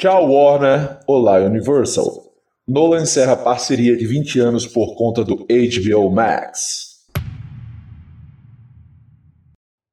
[0.00, 2.32] Tchau Warner, olá Universal.
[2.66, 7.04] Nolan encerra parceria de 20 anos por conta do HBO Max.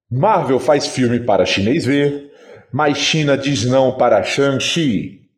[0.09, 2.31] Marvel faz filme para chinês ver,
[2.71, 5.29] mas China diz não para Shang-Chi.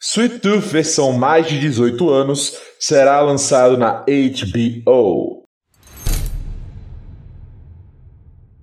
[0.00, 5.44] Sweet Tooth versão mais de 18 anos será lançado na HBO.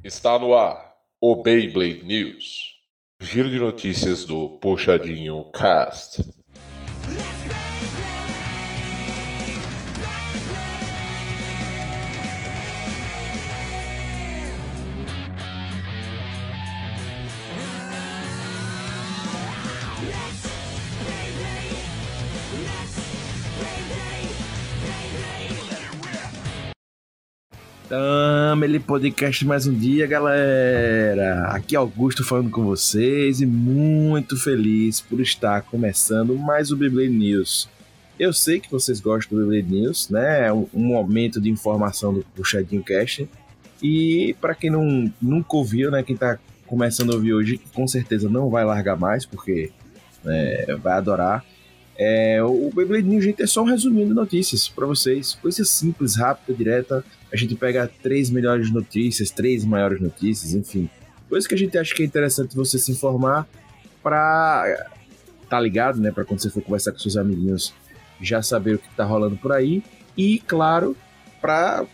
[0.04, 0.87] Está no ar
[1.20, 2.76] o Beyblade News.
[3.20, 6.22] Giro de notícias do Puxadinho Cast.
[27.90, 31.46] Tamo podcast mais um dia, galera.
[31.48, 37.08] Aqui é Augusto falando com vocês e muito feliz por estar começando mais o Beyblade
[37.08, 37.70] News.
[38.20, 40.48] Eu sei que vocês gostam do Beyblade News, né?
[40.48, 43.26] É um, momento de informação do Puxadinho Cast.
[43.82, 46.04] E para quem não, nunca ouviu, né?
[46.04, 49.72] Quem tá começando a ouvir hoje, com certeza não vai largar mais, porque
[50.26, 51.46] é, vai adorar.
[52.00, 55.34] É, o Beyblade News, gente, é só um resuminho de notícias para vocês.
[55.42, 57.04] Coisa simples, rápida, direta.
[57.34, 60.88] A gente pega três melhores notícias, três maiores notícias, enfim.
[61.28, 63.48] Coisa que a gente acha que é interessante você se informar
[64.04, 64.88] pra
[65.50, 66.12] tá ligado, né?
[66.12, 67.74] Pra quando você for conversar com seus amiguinhos
[68.22, 69.84] já saber o que tá rolando por aí.
[70.16, 70.96] E, claro,
[71.42, 71.86] pra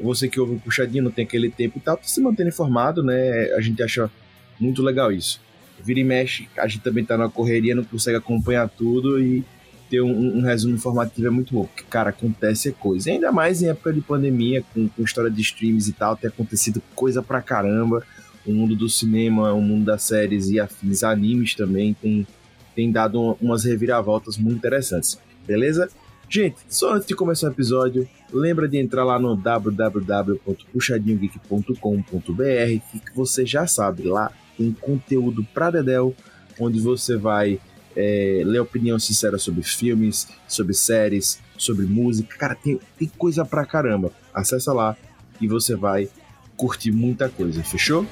[0.00, 3.52] você que ouve o puxadinho, não tem aquele tempo e tal, se mantendo informado, né?
[3.56, 4.10] A gente acha
[4.58, 5.43] muito legal isso
[5.82, 9.44] vira e mexe, a gente também tá na correria, não consegue acompanhar tudo e
[9.90, 13.10] ter um, um resumo informativo é muito bom, porque, cara, acontece coisa.
[13.10, 16.82] ainda mais em época de pandemia, com, com história de streams e tal, tem acontecido
[16.94, 18.02] coisa pra caramba.
[18.46, 22.26] O mundo do cinema, o mundo das séries e afins, animes também, tem,
[22.74, 25.88] tem dado umas reviravoltas muito interessantes, beleza?
[26.28, 33.46] Gente, só antes de começar o episódio, lembra de entrar lá no www.puxadinhogeek.com.br que você
[33.46, 36.14] já sabe, lá um conteúdo pra Dedel,
[36.58, 37.60] onde você vai
[37.96, 42.36] é, ler opinião sincera sobre filmes, sobre séries, sobre música.
[42.36, 44.12] Cara, tem, tem coisa pra caramba.
[44.32, 44.96] Acessa lá
[45.40, 46.08] e você vai
[46.56, 48.06] curtir muita coisa, fechou?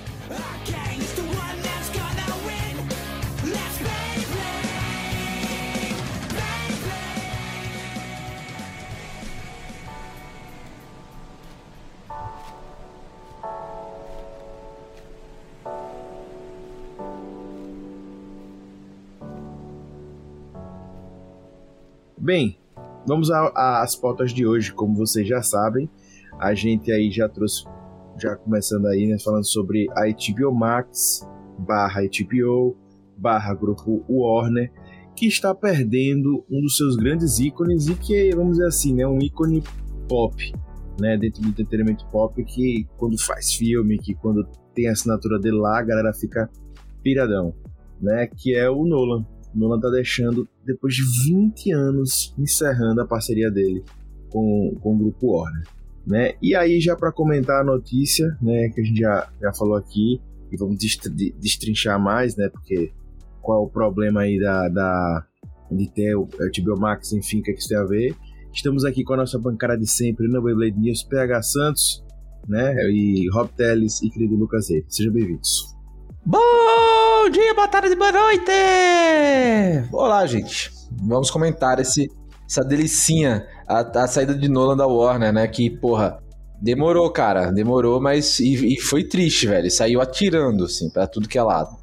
[23.06, 24.72] Vamos às pautas de hoje.
[24.72, 25.88] Como vocês já sabem,
[26.38, 27.64] a gente aí já trouxe,
[28.18, 31.26] já começando aí, né, falando sobre a HBO Max
[31.58, 32.76] barra HBO
[33.16, 34.72] barra Grupo Warner,
[35.14, 39.18] que está perdendo um dos seus grandes ícones e que, vamos dizer assim, né, um
[39.18, 39.62] ícone
[40.08, 40.52] pop,
[41.00, 45.56] né, dentro do entretenimento pop, que quando faz filme, que quando tem a assinatura dele
[45.56, 46.50] lá, a galera fica
[47.02, 47.54] piradão,
[48.00, 49.24] né, que é o Nolan.
[49.54, 53.84] Nolan tá deixando, depois de 20 anos, encerrando a parceria dele
[54.28, 55.66] com, com o grupo Warner.
[56.06, 56.34] Né?
[56.42, 60.20] E aí, já para comentar a notícia, né, que a gente já, já falou aqui,
[60.50, 60.76] e vamos
[61.38, 62.92] destrinchar mais, né, porque
[63.40, 65.26] qual é o problema aí da, da,
[65.70, 68.14] de ter o HBO Max, enfim, o que, é que isso tem a ver.
[68.52, 72.04] Estamos aqui com a nossa bancada de sempre no Beyblade News, PH Santos,
[72.48, 74.84] né, e Rob Teles e querido Lucas E.
[74.88, 75.72] Sejam bem-vindos.
[76.26, 78.50] Bom dia, boa tarde, boa noite!
[79.92, 80.70] Olá, gente.
[81.02, 82.10] Vamos comentar esse,
[82.48, 85.46] essa delicinha, a, a saída de Nolan da Warner, né?
[85.46, 86.18] Que, porra,
[86.60, 87.52] demorou, cara.
[87.52, 88.40] Demorou, mas.
[88.40, 89.70] E, e foi triste, velho.
[89.70, 91.76] Saiu atirando, assim, pra tudo que é lado.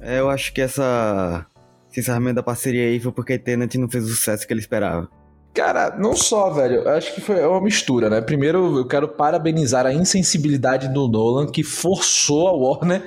[0.00, 1.46] É, eu acho que essa.
[1.90, 5.08] Esse encerramento da parceria aí foi porque Tenet não fez o sucesso que ele esperava.
[5.52, 6.82] Cara, não só, velho.
[6.82, 8.20] Eu acho que foi uma mistura, né?
[8.20, 13.02] Primeiro, eu quero parabenizar a insensibilidade do Nolan, que forçou a Warner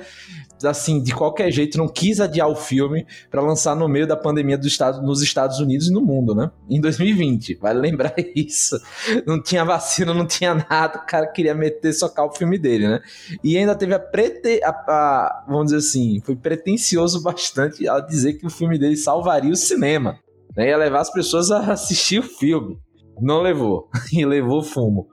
[0.64, 4.56] assim, de qualquer jeito, não quis adiar o filme para lançar no meio da pandemia
[4.56, 6.50] do estado, nos Estados Unidos e no mundo, né?
[6.68, 8.80] Em 2020, vale lembrar isso.
[9.26, 13.00] Não tinha vacina, não tinha nada, o cara queria meter, socar o filme dele, né?
[13.42, 18.34] E ainda teve a, prete, a, a vamos dizer assim, foi pretencioso bastante a dizer
[18.34, 20.18] que o filme dele salvaria o cinema,
[20.56, 20.68] né?
[20.68, 22.78] Ia levar as pessoas a assistir o filme.
[23.20, 25.08] Não levou, e levou fumo.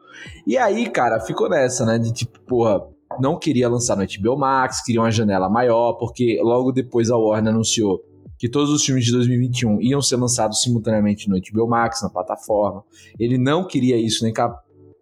[0.45, 1.97] E aí, cara, ficou nessa, né?
[1.97, 2.81] De tipo, porra,
[3.19, 7.53] não queria lançar no HBO Max, queria uma janela maior, porque logo depois a Warner
[7.53, 8.01] anunciou
[8.37, 12.83] que todos os filmes de 2021 iam ser lançados simultaneamente no HBO Max, na plataforma.
[13.19, 14.33] Ele não queria isso, nem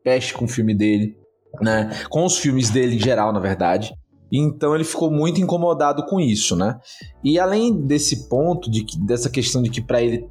[0.04, 1.16] peste com o filme dele,
[1.62, 1.90] né?
[2.10, 3.94] Com os filmes dele em geral, na verdade.
[4.32, 6.78] Então ele ficou muito incomodado com isso, né?
[7.24, 10.28] E além desse ponto de que, dessa questão de que para ele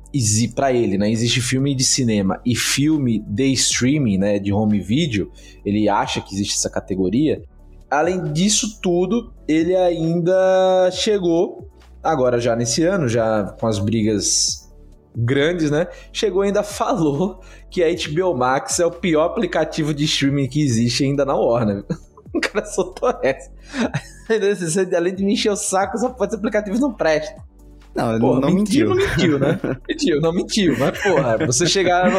[0.54, 5.30] para ele, né, existe filme de cinema e filme de streaming, né, de home video,
[5.64, 7.42] ele acha que existe essa categoria.
[7.90, 11.70] Além disso tudo, ele ainda chegou
[12.02, 14.68] agora já nesse ano, já com as brigas
[15.16, 15.88] grandes, né?
[16.12, 17.40] Chegou ainda falou
[17.70, 21.84] que a HBO Max é o pior aplicativo de streaming que existe ainda na Warner.
[22.34, 23.50] O cara soltou essa.
[24.94, 27.42] Além de me encher o saco, só pode ser aplicativo não presta.
[27.94, 28.88] Não, porra, não mentiu.
[28.90, 29.60] Não mentiu, né?
[29.88, 30.76] mentiu, não mentiu.
[30.78, 32.10] Mas, porra, você chegar.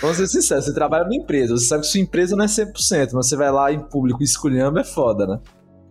[0.00, 3.10] vamos ser sinceros, você trabalha numa empresa, você sabe que sua empresa não é 100%,
[3.12, 5.40] mas você vai lá em público escolhendo é foda, né?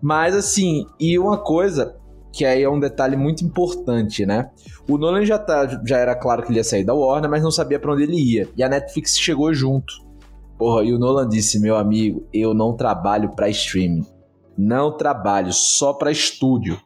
[0.02, 1.96] Mas, assim, e uma coisa
[2.36, 4.52] que aí é um detalhe muito importante, né?
[4.90, 7.50] O Nolan já, tá, já era claro que ele ia sair da Warner, mas não
[7.50, 8.50] sabia para onde ele ia.
[8.58, 9.94] E a Netflix chegou junto.
[10.58, 14.06] Porra, e o Nolan disse, meu amigo, eu não trabalho para streaming.
[14.58, 16.78] Não trabalho, só para estúdio.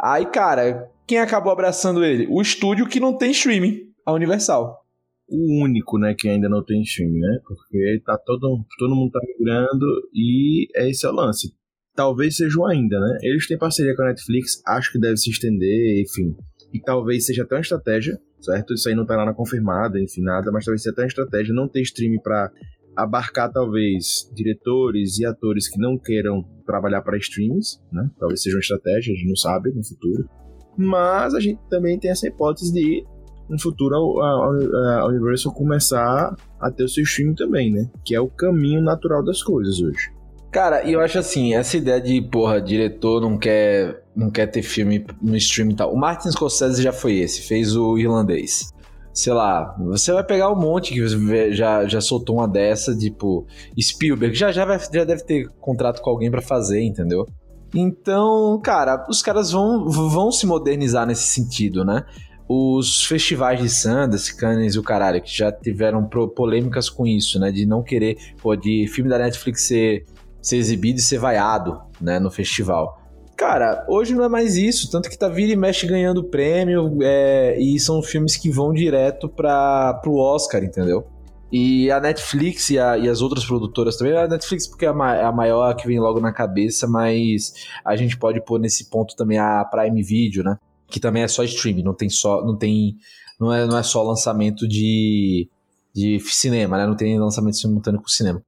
[0.00, 2.26] Aí, cara, quem acabou abraçando ele?
[2.30, 4.80] O estúdio que não tem streaming, a Universal.
[5.28, 7.38] O único, né, que ainda não tem streaming, né?
[7.46, 11.54] Porque tá todo, todo mundo tá migrando e esse é o lance
[11.94, 13.18] talvez sejam ainda, né?
[13.22, 16.34] Eles têm parceria com a Netflix, acho que deve se estender, enfim.
[16.72, 18.74] E talvez seja até uma estratégia, certo?
[18.74, 21.68] Isso aí não tá nada confirmado, enfim, nada, mas talvez seja até uma estratégia não
[21.68, 22.50] ter streaming para
[22.96, 28.10] abarcar talvez diretores e atores que não queiram trabalhar para streams, né?
[28.18, 30.28] Talvez seja uma estratégia, a gente não sabe no futuro.
[30.76, 33.04] Mas a gente também tem essa hipótese de
[33.48, 37.90] no futuro a, Universal começar a ter o seu streaming também, né?
[38.04, 40.10] Que é o caminho natural das coisas hoje.
[40.50, 44.62] Cara, e eu acho assim, essa ideia de, porra, diretor não quer, não quer ter
[44.62, 45.92] filme no stream e tal.
[45.92, 48.70] O Martin Scorsese já foi esse, fez o irlandês.
[49.14, 53.46] Sei lá, você vai pegar um monte que já, já soltou uma dessa, tipo,
[53.78, 57.26] Spielberg já, já, vai, já deve ter contrato com alguém para fazer, entendeu?
[57.74, 62.04] Então, cara, os caras vão, vão se modernizar nesse sentido, né?
[62.48, 67.50] Os festivais de Sundance, Cannes e o caralho, que já tiveram polêmicas com isso, né?
[67.50, 70.04] De não querer, pô, de filme da Netflix ser
[70.42, 73.00] ser exibido e ser vaiado, né, no festival.
[73.36, 77.58] Cara, hoje não é mais isso, tanto que tá vira e mexe ganhando prêmio, é,
[77.58, 81.06] e são filmes que vão direto para pro Oscar, entendeu?
[81.52, 85.14] E a Netflix e, a, e, as outras produtoras também, a Netflix porque é a,
[85.14, 87.52] é a, maior que vem logo na cabeça, mas
[87.84, 90.56] a gente pode pôr nesse ponto também a Prime Video, né?
[90.88, 92.96] Que também é só streaming, não tem só, não tem,
[93.38, 95.48] não é, não é só lançamento de,
[95.94, 96.86] de cinema, né?
[96.86, 98.42] Não tem lançamento simultâneo com cinema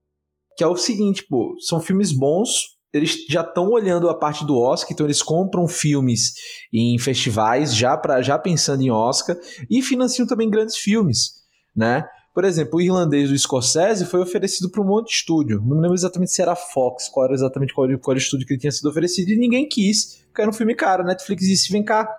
[0.56, 4.56] que é o seguinte, pô, são filmes bons, eles já estão olhando a parte do
[4.56, 6.34] Oscar, então eles compram filmes
[6.72, 9.36] em festivais já para já pensando em Oscar
[9.68, 11.32] e financiam também grandes filmes,
[11.74, 12.04] né?
[12.34, 15.60] Por exemplo, o irlandês do Scorsese foi oferecido para um monte de estúdio.
[15.60, 18.72] Não me lembro exatamente se era Fox, qual era exatamente qual, qual estúdio que tinha
[18.72, 21.04] sido oferecido, e ninguém quis, porque era um filme caro.
[21.04, 22.12] Netflix disse: vem cá,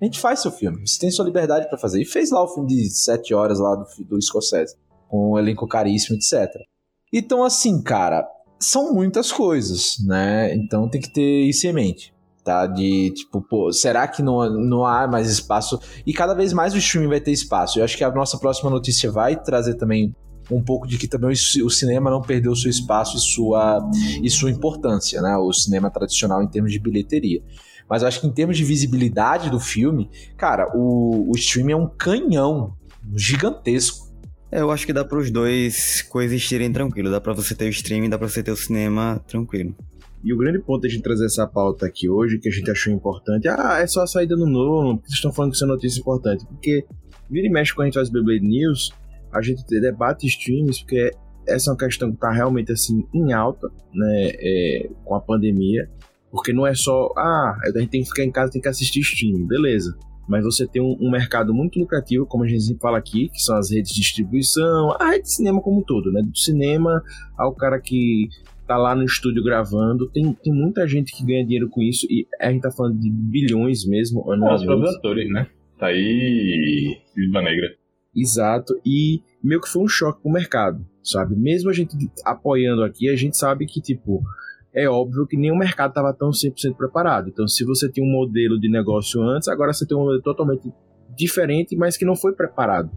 [0.00, 2.00] a gente faz seu filme, você tem sua liberdade para fazer.
[2.00, 4.76] E fez lá o filme de sete horas lá do, do Scorsese,
[5.08, 6.48] com um elenco caríssimo, etc.
[7.12, 8.24] Então, assim, cara,
[8.60, 10.54] são muitas coisas, né?
[10.54, 12.14] Então tem que ter isso em mente.
[12.46, 15.80] Tá, de tipo, pô, será que não, não há mais espaço?
[16.06, 17.80] E cada vez mais o streaming vai ter espaço.
[17.80, 20.14] Eu acho que a nossa próxima notícia vai trazer também
[20.48, 23.80] um pouco de que também o cinema não perdeu seu espaço e sua,
[24.22, 25.36] e sua importância, né?
[25.36, 27.42] O cinema tradicional em termos de bilheteria.
[27.90, 31.76] Mas eu acho que em termos de visibilidade do filme, cara, o, o streaming é
[31.76, 32.76] um canhão
[33.12, 34.06] gigantesco
[34.52, 37.10] é, eu acho que dá para os dois coexistirem tranquilo.
[37.10, 39.74] Dá para você ter o streaming, dá para você ter o cinema tranquilo.
[40.24, 42.70] E o grande ponto de a gente trazer essa pauta aqui hoje, que a gente
[42.70, 45.68] achou importante, ah, é só a saída no novo, vocês estão falando que isso é
[45.68, 46.44] notícia importante.
[46.46, 46.84] Porque
[47.30, 48.90] vira e mexe quando a gente faz Beyblade News,
[49.32, 51.10] a gente debate streams, porque
[51.46, 55.88] essa é uma questão que está realmente assim em alta, né, é, com a pandemia.
[56.30, 59.00] Porque não é só, ah, a gente tem que ficar em casa, tem que assistir
[59.00, 59.96] streaming, beleza
[60.28, 63.40] mas você tem um, um, mercado muito lucrativo, como a gente sempre fala aqui, que
[63.40, 66.20] são as redes de distribuição, a rede de cinema como um todo, né?
[66.22, 67.02] Do cinema
[67.38, 68.28] ao cara que
[68.66, 72.26] tá lá no estúdio gravando, tem, tem muita gente que ganha dinheiro com isso, e
[72.40, 74.62] a gente tá falando de bilhões mesmo anualmente.
[74.62, 75.46] Os próprios atores, né?
[75.78, 77.74] Tá aí Viva Negra.
[78.14, 81.36] Exato, e meio que foi um choque pro mercado, sabe?
[81.36, 84.22] Mesmo a gente apoiando aqui, a gente sabe que, tipo,
[84.74, 87.28] é óbvio que nenhum mercado estava tão 100% preparado.
[87.28, 90.70] Então, se você tinha um modelo de negócio antes, agora você tem um modelo totalmente
[91.16, 92.90] diferente, mas que não foi preparado.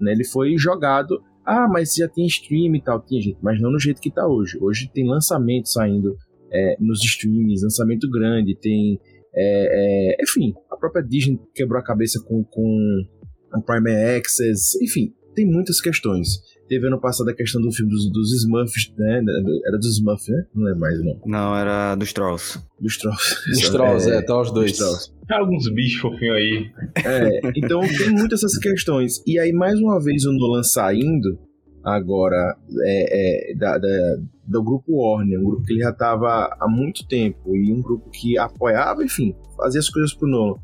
[0.00, 0.12] Né?
[0.12, 1.22] Ele foi jogado.
[1.52, 3.04] Ah, mas já tem stream e tal.
[3.04, 4.56] Tinha gente, mas não no jeito que está hoje.
[4.60, 6.16] Hoje tem lançamento saindo
[6.52, 9.00] é, nos streams, lançamento grande, tem.
[9.34, 13.04] É, é, enfim, a própria Disney quebrou a cabeça com, com
[13.52, 16.40] a Prime Access, enfim, tem muitas questões
[16.70, 19.20] Teve ano passado a questão do filme dos, dos Smurfs, né?
[19.66, 20.44] Era dos Smurfs, né?
[20.54, 21.20] Não lembro mais, não.
[21.26, 22.60] Não, era dos Trolls.
[22.80, 23.34] Dos Trolls.
[23.50, 24.76] Dos Trolls, é, tá os dois.
[24.78, 25.12] Trolls.
[25.28, 26.70] Alguns bichos fofinhos aí.
[27.04, 29.20] É, então tem muitas essas questões.
[29.26, 31.40] E aí, mais uma vez, o Nolan saindo
[31.82, 33.88] agora é, é, da, da,
[34.46, 38.08] do grupo Warner, um grupo que ele já estava há muito tempo e um grupo
[38.10, 40.60] que apoiava, enfim, fazia as coisas pro Nolan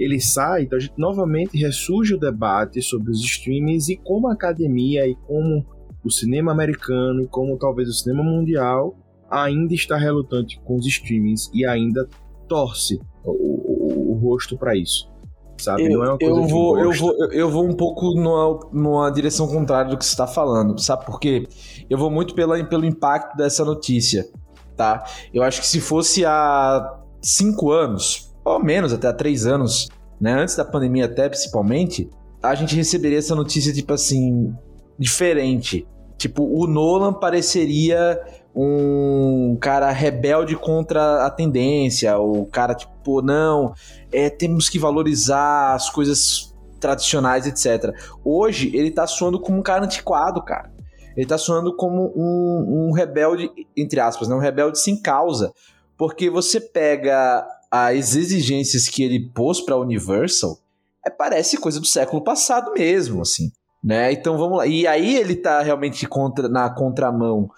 [0.00, 4.32] ele sai, então a gente novamente ressurge o debate sobre os streamings e como a
[4.32, 5.66] academia e como
[6.02, 8.96] o cinema americano e como talvez o cinema mundial
[9.30, 12.08] ainda está relutante com os streamings e ainda
[12.48, 15.10] torce o, o, o rosto para isso.
[15.58, 15.84] Sabe?
[15.84, 18.70] Eu, Não é uma coisa eu que vou, eu vou, eu vou um pouco numa,
[18.72, 21.46] numa direção contrária do que você está falando, sabe por quê?
[21.90, 24.26] Eu vou muito pela, pelo impacto dessa notícia,
[24.74, 25.04] tá?
[25.34, 29.88] Eu acho que se fosse há cinco anos, ou menos, até há três anos,
[30.20, 30.32] né?
[30.32, 32.08] Antes da pandemia até, principalmente,
[32.42, 34.54] a gente receberia essa notícia, tipo assim,
[34.98, 35.86] diferente.
[36.16, 38.20] Tipo, o Nolan pareceria
[38.54, 43.72] um cara rebelde contra a tendência, o cara tipo, não,
[44.12, 47.94] é, temos que valorizar as coisas tradicionais, etc.
[48.24, 50.72] Hoje ele tá soando como um cara antiquado, cara.
[51.16, 54.34] Ele tá soando como um, um rebelde, entre aspas, né?
[54.34, 55.52] um rebelde sem causa.
[55.96, 60.58] Porque você pega as exigências que ele pôs pra Universal,
[61.06, 63.50] é, parece coisa do século passado mesmo, assim.
[63.82, 64.12] Né?
[64.12, 64.66] Então vamos lá.
[64.66, 67.48] E aí ele tá realmente contra, na contramão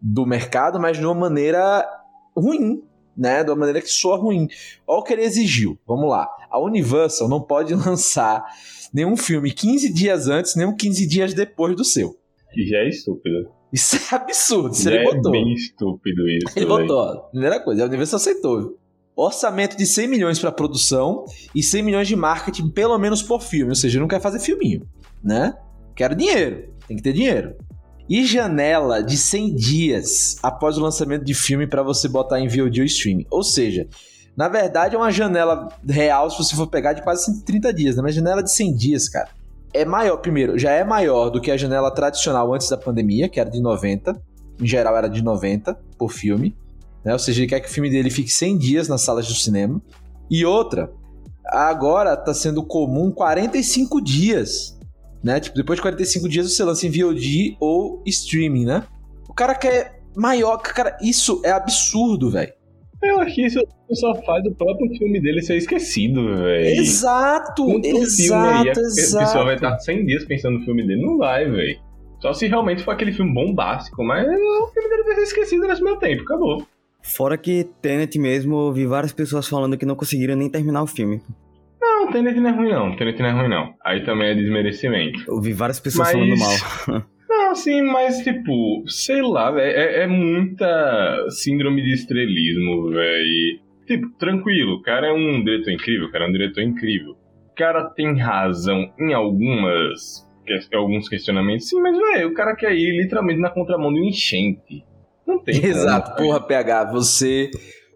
[0.00, 1.88] do mercado, mas de uma maneira
[2.36, 2.82] ruim,
[3.16, 3.42] né?
[3.42, 4.48] De uma maneira que soa ruim.
[4.86, 5.78] Olha o que ele exigiu.
[5.86, 6.28] Vamos lá.
[6.50, 8.44] A Universal não pode lançar
[8.92, 12.16] nenhum filme 15 dias antes, nem 15 dias depois do seu.
[12.52, 13.50] Que já é estúpido.
[13.72, 14.74] Isso é absurdo.
[14.74, 15.32] Isso já ele é botou.
[15.32, 16.46] bem estúpido isso.
[16.54, 17.22] Ele botou.
[17.30, 18.78] Primeira coisa, a Universal aceitou.
[19.14, 23.70] Orçamento de 100 milhões para produção e 100 milhões de marketing, pelo menos por filme.
[23.70, 24.86] Ou seja, não quer fazer filminho,
[25.22, 25.54] né?
[25.94, 26.72] Quero dinheiro.
[26.88, 27.54] Tem que ter dinheiro.
[28.08, 32.80] E janela de 100 dias após o lançamento de filme para você botar em VOD
[32.80, 33.26] ou streaming.
[33.30, 33.86] Ou seja,
[34.36, 38.02] na verdade é uma janela real, se você for pegar, de quase 130 dias, né?
[38.02, 39.28] Mas janela de 100 dias, cara.
[39.74, 43.40] É maior, primeiro, já é maior do que a janela tradicional antes da pandemia, que
[43.40, 44.20] era de 90.
[44.60, 46.54] Em geral era de 90 por filme.
[47.04, 47.12] Né?
[47.12, 49.80] Ou seja, ele quer que o filme dele fique 100 dias nas salas do cinema.
[50.30, 50.92] E outra,
[51.44, 54.78] agora tá sendo comum 45 dias.
[55.22, 55.38] Né?
[55.40, 58.84] Tipo, depois de 45 dias você lança em VOD ou streaming, né?
[59.28, 60.56] O cara quer maior.
[60.58, 62.52] Cara, isso é absurdo, velho.
[63.02, 63.60] Eu acho que isso
[63.94, 66.80] só faz o próprio filme dele ser esquecido, velho.
[66.80, 67.64] Exato!
[67.64, 69.74] Quanto filme aí Exato, é- a pessoa vai exato.
[69.74, 71.02] estar 100 dias pensando no filme dele?
[71.02, 71.78] Não vai, velho.
[72.20, 75.82] Só se realmente for aquele filme bombástico, mas o filme dele vai ser esquecido nesse
[75.82, 76.64] meu tempo, acabou.
[77.02, 80.86] Fora que Tenet mesmo, eu vi várias pessoas falando que não conseguiram nem terminar o
[80.86, 81.20] filme.
[81.80, 83.74] Não, Tenet não é ruim não, Tenet não é ruim não.
[83.84, 85.20] Aí também é desmerecimento.
[85.26, 87.02] Eu vi várias pessoas Mas- falando mal.
[87.34, 93.60] Não, sim, mas tipo, sei lá, é, é muita síndrome de estrelismo, velho.
[93.86, 97.12] Tipo, tranquilo, o cara é um diretor incrível, o cara é um diretor incrível.
[97.50, 100.26] O cara tem razão em algumas
[100.74, 104.84] alguns questionamentos, sim, mas velho, o cara quer ir literalmente na contramão do enchente.
[105.32, 106.26] Não tem como, Exato, velho.
[106.26, 107.50] porra, PH, você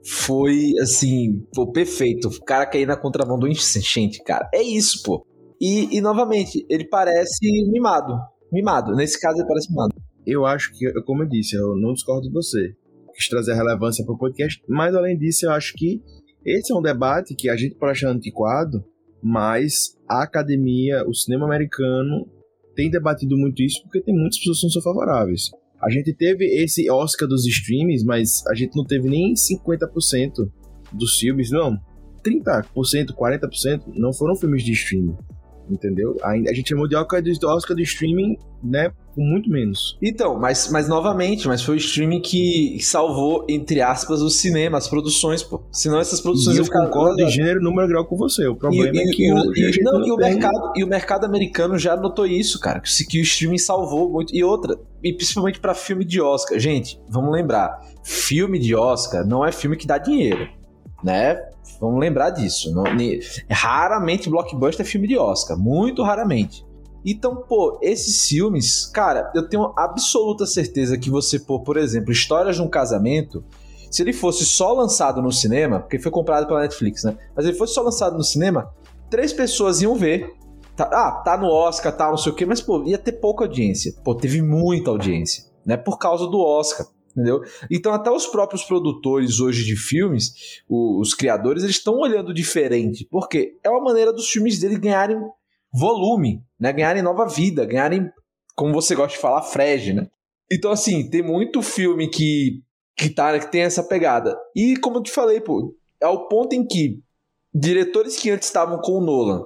[0.05, 2.29] foi assim, pô, perfeito.
[2.29, 4.49] O cara quer ir na contramão do enchente, cara.
[4.55, 5.27] É isso, pô.
[5.61, 8.15] E, e novamente, ele parece mimado.
[8.53, 8.95] Mimado.
[8.95, 9.95] Nesse caso, ele parece mimado.
[10.27, 12.75] Eu acho que, como eu disse, eu não discordo de você.
[13.15, 16.03] Quis trazer relevância para o podcast, mas além disso, eu acho que
[16.45, 18.85] esse é um debate que a gente pode achar antiquado,
[19.23, 22.29] mas a academia, o cinema americano,
[22.77, 25.51] tem debatido muito isso porque tem muitas pessoas que não são favoráveis.
[25.83, 30.51] A gente teve esse Oscar dos streams, mas a gente não teve nem 50%
[30.93, 31.79] dos filmes, não.
[32.25, 35.17] 30%, 40% não foram filmes de streaming.
[35.69, 36.17] Entendeu?
[36.23, 38.93] A, a gente chamou de Oscar do, Oscar do streaming, né?
[39.15, 39.99] Com muito menos.
[40.01, 44.87] Então, mas, mas novamente, mas foi o streaming que salvou, entre aspas, o cinema, as
[44.89, 45.63] produções, pô.
[45.73, 48.47] Senão essas produções E eu iam ficar- concordo em gênero, número grau com você.
[48.47, 50.73] O problema e- é que e o- hoje e- gente não, e o tem- mercado,
[50.77, 52.79] e o mercado americano já notou isso, cara.
[52.81, 54.33] Que, que o streaming salvou muito.
[54.37, 56.59] E outra, e principalmente pra filme de Oscar.
[56.61, 60.47] Gente, vamos lembrar: filme de Oscar não é filme que dá dinheiro,
[61.03, 61.41] né?
[61.81, 62.75] Vamos lembrar disso.
[62.75, 63.21] Não- ne-
[63.51, 66.65] raramente blockbuster é filme de Oscar, muito raramente.
[67.05, 72.57] Então, pô, esses filmes, cara, eu tenho absoluta certeza que você pôr, por exemplo, Histórias
[72.57, 73.45] de um Casamento,
[73.91, 77.17] se ele fosse só lançado no cinema, porque foi comprado pela Netflix, né?
[77.35, 78.69] Mas ele fosse só lançado no cinema,
[79.09, 80.35] três pessoas iam ver.
[80.75, 83.45] Tá- ah, tá no Oscar, tá, não sei o quê, mas, pô, ia ter pouca
[83.45, 83.95] audiência.
[84.05, 85.77] Pô, teve muita audiência, né?
[85.77, 87.41] Por causa do Oscar, entendeu?
[87.71, 93.07] Então, até os próprios produtores hoje de filmes, o- os criadores, eles estão olhando diferente,
[93.11, 95.19] porque é uma maneira dos filmes dele ganharem
[95.73, 96.73] volume, né?
[96.73, 98.11] Ganharem nova vida, ganharem
[98.55, 100.09] como você gosta de falar, frege, né?
[100.51, 102.63] Então, assim, tem muito filme que,
[102.97, 104.37] que, tá, que tem essa pegada.
[104.55, 107.01] E, como eu te falei, pô, é o ponto em que
[107.53, 109.45] diretores que antes estavam com o Nolan,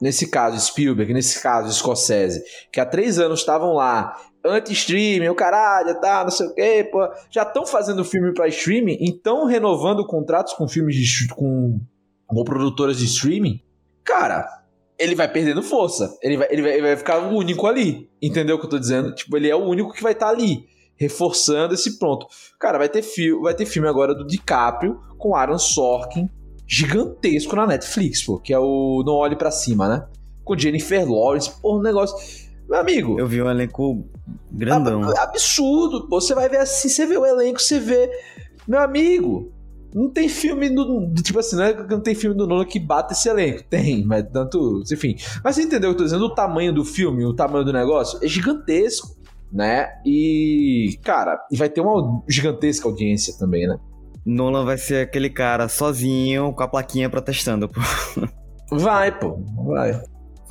[0.00, 6.00] nesse caso Spielberg, nesse caso Scorsese, que há três anos estavam lá, anti-streaming, o caralho,
[6.00, 10.54] tá, não sei o quê, pô, já estão fazendo filme para streaming, então renovando contratos
[10.54, 11.80] com filmes de, com,
[12.26, 13.60] com produtoras de streaming,
[14.04, 14.46] cara,
[14.98, 18.56] ele vai perdendo força, ele vai, ele vai, ele vai ficar o único ali, entendeu
[18.56, 19.14] o que eu tô dizendo?
[19.14, 20.64] Tipo, ele é o único que vai estar tá ali,
[20.96, 22.26] reforçando esse ponto.
[22.58, 26.28] Cara, vai ter, fi vai ter filme agora do DiCaprio com Aaron Sorkin,
[26.66, 30.06] gigantesco na Netflix, pô, que é o Não Olhe para Cima, né?
[30.44, 32.16] Com Jennifer Lawrence, pô, um negócio.
[32.72, 33.20] Meu amigo.
[33.20, 34.02] Eu vi um elenco
[34.50, 35.02] grandão.
[35.18, 36.18] Absurdo, pô.
[36.18, 38.10] Você vai ver assim, você vê o elenco, você vê.
[38.66, 39.52] Meu amigo,
[39.94, 41.12] não tem filme do.
[41.22, 43.62] Tipo assim, não, é que não tem filme do Nolan que bata esse elenco.
[43.68, 44.82] Tem, mas tanto.
[44.90, 45.16] Enfim.
[45.44, 46.24] Mas você entendeu o que eu tô dizendo?
[46.24, 49.18] O tamanho do filme, o tamanho do negócio é gigantesco,
[49.52, 49.90] né?
[50.06, 50.98] E.
[51.04, 53.76] Cara, e vai ter uma gigantesca audiência também, né?
[54.24, 57.80] Nolan vai ser aquele cara sozinho com a plaquinha protestando, pô.
[58.74, 60.02] Vai, pô, vai.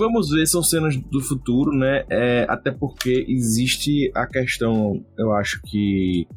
[0.01, 2.03] Vamos ver, são cenas do futuro, né?
[2.10, 6.27] É, até porque existe a questão, eu acho que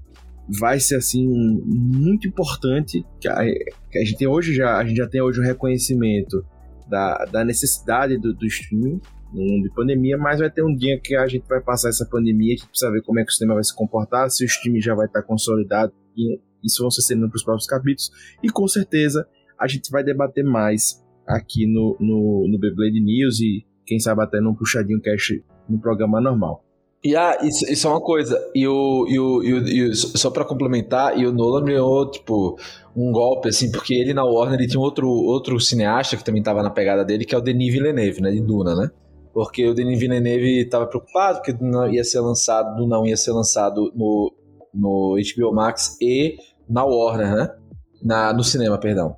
[0.46, 1.26] vai ser assim
[1.64, 3.42] muito importante que a,
[3.90, 6.44] que a gente hoje já a gente já tem hoje um reconhecimento
[6.86, 9.00] da, da necessidade do, do streaming
[9.32, 12.04] no mundo de pandemia, mas vai ter um dia que a gente vai passar essa
[12.04, 14.82] pandemia, gente precisa ver como é que o sistema vai se comportar, se o streaming
[14.82, 18.10] já vai estar consolidado e isso vão ser cenas para os próximos capítulos.
[18.42, 19.26] E com certeza
[19.58, 24.40] a gente vai debater mais aqui no, no, no Beyblade News e quem sabe até
[24.40, 26.64] num puxadinho cash no programa normal.
[27.04, 29.94] E ah, isso, isso é uma coisa, e o, e o, e o, e o
[29.94, 32.58] só para complementar, e o Nolan ganhou, tipo,
[32.96, 36.62] um golpe, assim, porque ele na Warner ele tinha outro, outro cineasta que também tava
[36.62, 38.90] na pegada dele, que é o Denis Villeneuve, né, de Duna, né?
[39.34, 43.92] Porque o Denis Villeneuve tava preocupado porque não ia ser lançado, não ia ser lançado
[43.94, 44.32] no,
[44.72, 47.54] no HBO Max e na Warner, né?
[48.02, 49.14] Na, no cinema, perdão.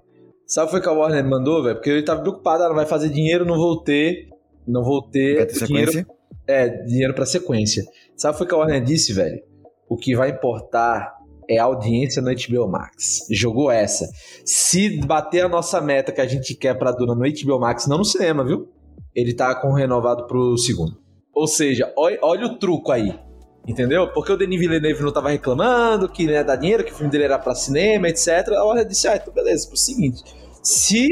[0.46, 1.74] Sabe o que foi que a Warner mandou, velho?
[1.74, 4.28] Porque ele tava preocupado, ah, vai fazer dinheiro, não vou ter.
[4.66, 6.06] Não vou ter, ter dinheiro.
[6.46, 7.85] É, dinheiro pra sequência.
[8.16, 9.42] Sabe o que foi que a Warner disse, velho?
[9.88, 11.16] O que vai importar
[11.48, 13.26] é a audiência no HBO Max.
[13.30, 14.09] Jogou essa.
[14.44, 17.98] Se bater a nossa meta que a gente quer pra Duna no HBO Max, não
[17.98, 18.68] no cinema, viu?
[19.14, 20.96] Ele tá com renovado pro segundo.
[21.35, 23.18] Ou seja, olha, olha o truco aí.
[23.66, 24.12] Entendeu?
[24.12, 27.11] Porque o Denis Villeneuve não tava reclamando que não ia dar dinheiro, que o filme
[27.11, 28.29] dele era pra cinema, etc.
[28.57, 30.22] A Warner disse, ah, então beleza, pro seguinte,
[30.62, 31.09] se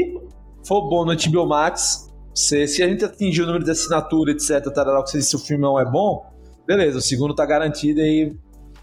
[0.65, 4.71] for bom no HBO Max, se, se a gente atingir o número de assinatura, etc,
[4.73, 6.25] tarará, que se o filme não é bom,
[6.65, 8.33] beleza, o segundo tá garantido e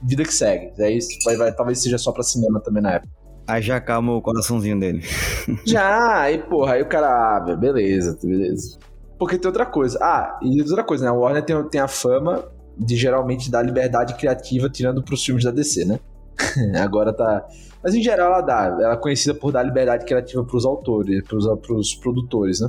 [0.03, 0.71] vida que segue.
[0.83, 3.13] Aí vai, vai, talvez seja só pra cinema também na época.
[3.47, 5.03] Aí já calma o coraçãozinho dele.
[5.67, 8.79] já, aí porra, aí o cara, ah, beleza, beleza.
[9.19, 9.99] Porque tem outra coisa.
[10.01, 11.11] Ah, e outra coisa, né?
[11.11, 15.51] A Warner tem, tem a fama de geralmente dar liberdade criativa tirando pros filmes da
[15.51, 16.01] DC, né?
[16.81, 17.47] Agora tá.
[17.83, 18.77] Mas em geral ela dá.
[18.81, 22.69] Ela é conhecida por dar liberdade criativa pros autores, pros, pros produtores, né?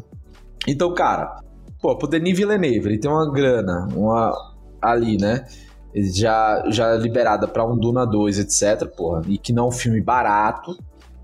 [0.67, 1.39] Então, cara,
[1.81, 4.33] pô, pro Denis Villeneuve, ele tem uma grana, uma
[4.81, 5.45] ali, né?
[5.95, 10.01] Já, já liberada para um Duna 2, etc, porra, e que não é um filme
[10.01, 10.75] barato.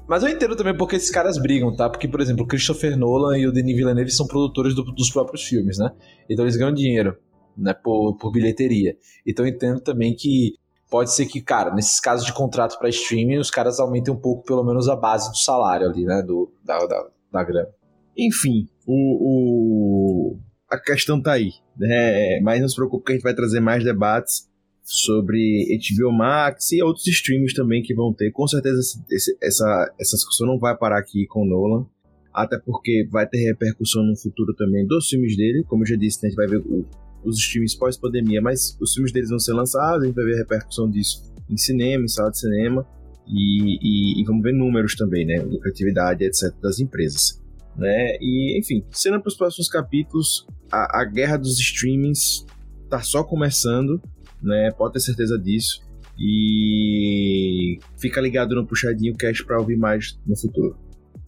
[0.07, 1.89] Mas eu entendo também porque esses caras brigam, tá?
[1.89, 5.77] Porque, por exemplo, Christopher Nolan e o Denis Villeneuve são produtores do, dos próprios filmes,
[5.77, 5.91] né?
[6.29, 7.15] Então eles ganham dinheiro
[7.59, 8.97] né, por, por bilheteria.
[9.25, 10.55] Então eu entendo também que
[10.89, 14.43] pode ser que, cara, nesses casos de contrato para streaming, os caras aumentem um pouco,
[14.43, 17.69] pelo menos, a base do salário ali, né, do, da, da, da grana.
[18.17, 21.51] Enfim, o, o, a questão tá aí.
[21.77, 22.39] Né?
[22.41, 24.49] Mas não se preocupe que a gente vai trazer mais debates
[24.83, 28.31] sobre HBO Max e outros streams também que vão ter.
[28.31, 31.85] Com certeza esse, essa, essa discussão não vai parar aqui com o Nolan.
[32.33, 35.63] Até porque vai ter repercussão no futuro também dos filmes dele.
[35.67, 36.85] Como eu já disse, né, a gente vai ver o,
[37.23, 40.37] os streams pós-pandemia, mas os filmes deles vão ser lançados, a gente vai ver a
[40.37, 42.85] repercussão disso em cinema, em sala de cinema,
[43.27, 45.39] e, e, e vamos ver números também, né?
[45.39, 47.39] Lucratividade, etc., das empresas.
[47.75, 48.17] Né?
[48.19, 52.45] E, enfim, cena para os próximos capítulos, a, a guerra dos streamings
[52.89, 54.01] tá só começando,
[54.41, 54.71] né?
[54.71, 55.81] Pode ter certeza disso.
[56.17, 60.77] E fica ligado no Puxadinho Cash para ouvir mais no futuro.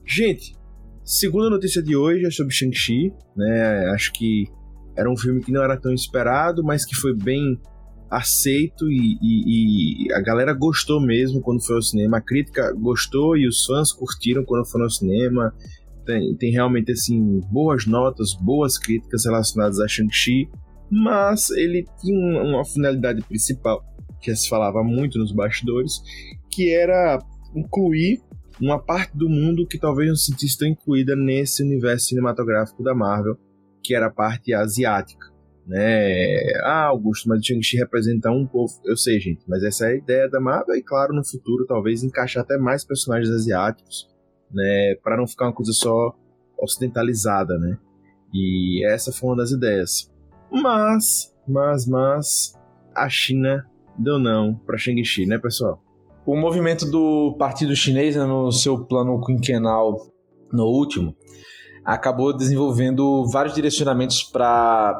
[0.05, 0.53] Gente,
[1.05, 3.85] segunda notícia de hoje é sobre Shang-Chi, né?
[3.93, 4.47] Acho que
[5.01, 7.59] era um filme que não era tão esperado, mas que foi bem
[8.09, 12.17] aceito e, e, e, a galera gostou mesmo quando foi ao cinema.
[12.17, 15.53] A crítica gostou e os fãs curtiram quando foram ao cinema.
[16.05, 20.49] Tem, tem realmente assim boas notas, boas críticas relacionadas a Shang-Chi,
[20.89, 23.83] mas ele tinha uma, finalidade principal
[24.19, 26.01] que se falava muito nos bastidores,
[26.49, 27.17] que era
[27.55, 28.21] incluir
[28.59, 32.93] uma parte do mundo que talvez não se sentisse tão incluída nesse universo cinematográfico da
[32.93, 33.37] Marvel
[33.83, 35.27] que era a parte asiática.
[35.67, 36.37] né?
[36.63, 38.73] Ah, Augusto, mas o Shang-Chi representa um povo.
[38.85, 42.03] Eu sei, gente, mas essa é a ideia da Marvel e, claro, no futuro, talvez
[42.03, 44.07] encaixar até mais personagens asiáticos,
[44.51, 44.95] né?
[45.03, 46.15] Para não ficar uma coisa só
[46.59, 47.77] ocidentalizada, né?
[48.33, 50.11] E essa foi uma das ideias.
[50.51, 52.53] Mas, mas, mas,
[52.95, 53.65] a China
[53.97, 55.81] deu não para Shang-Chi, né, pessoal?
[56.25, 59.97] O movimento do Partido Chinês, né, no seu plano quinquenal
[60.51, 61.15] no último,
[61.83, 64.99] acabou desenvolvendo vários direcionamentos para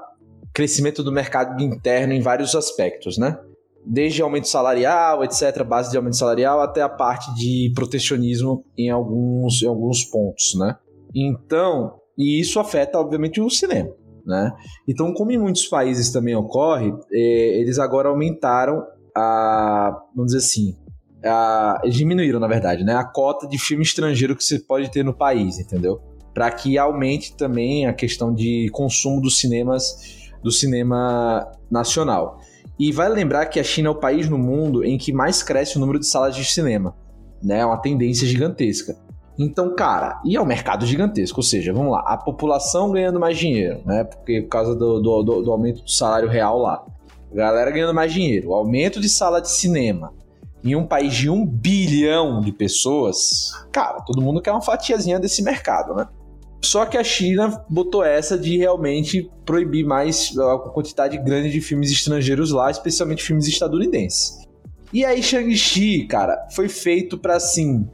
[0.54, 3.39] crescimento do mercado interno em vários aspectos, né?
[3.86, 9.62] Desde aumento salarial, etc., base de aumento salarial, até a parte de protecionismo em alguns,
[9.63, 10.78] em alguns pontos, né?
[11.15, 13.91] Então, e isso afeta, obviamente, o cinema,
[14.26, 14.52] né?
[14.88, 20.76] Então, como em muitos países também ocorre, eh, eles agora aumentaram a, vamos dizer assim,
[21.24, 22.96] a, diminuíram, na verdade, né?
[22.96, 26.11] A cota de filme estrangeiro que você pode ter no país, entendeu?
[26.34, 32.39] Para que aumente também a questão de consumo dos cinemas do cinema nacional.
[32.80, 35.78] E vai lembrar que a China é o país no mundo em que mais cresce
[35.78, 36.96] o número de salas de cinema,
[37.44, 37.60] né?
[37.60, 38.98] É uma tendência gigantesca.
[39.38, 43.38] Então, cara, e é um mercado gigantesco, ou seja, vamos lá, a população ganhando mais
[43.38, 44.04] dinheiro, né?
[44.04, 46.84] Porque por causa do, do, do, do aumento do salário real lá.
[47.32, 50.13] A galera ganhando mais dinheiro, o aumento de sala de cinema
[50.63, 55.41] em um país de um bilhão de pessoas, cara, todo mundo quer uma fatiazinha desse
[55.41, 56.08] mercado, né?
[56.63, 61.91] Só que a China botou essa de realmente proibir mais a quantidade grande de filmes
[61.91, 64.39] estrangeiros lá, especialmente filmes estadunidenses.
[64.93, 67.89] E aí Shang-Chi, cara, foi feito para assim,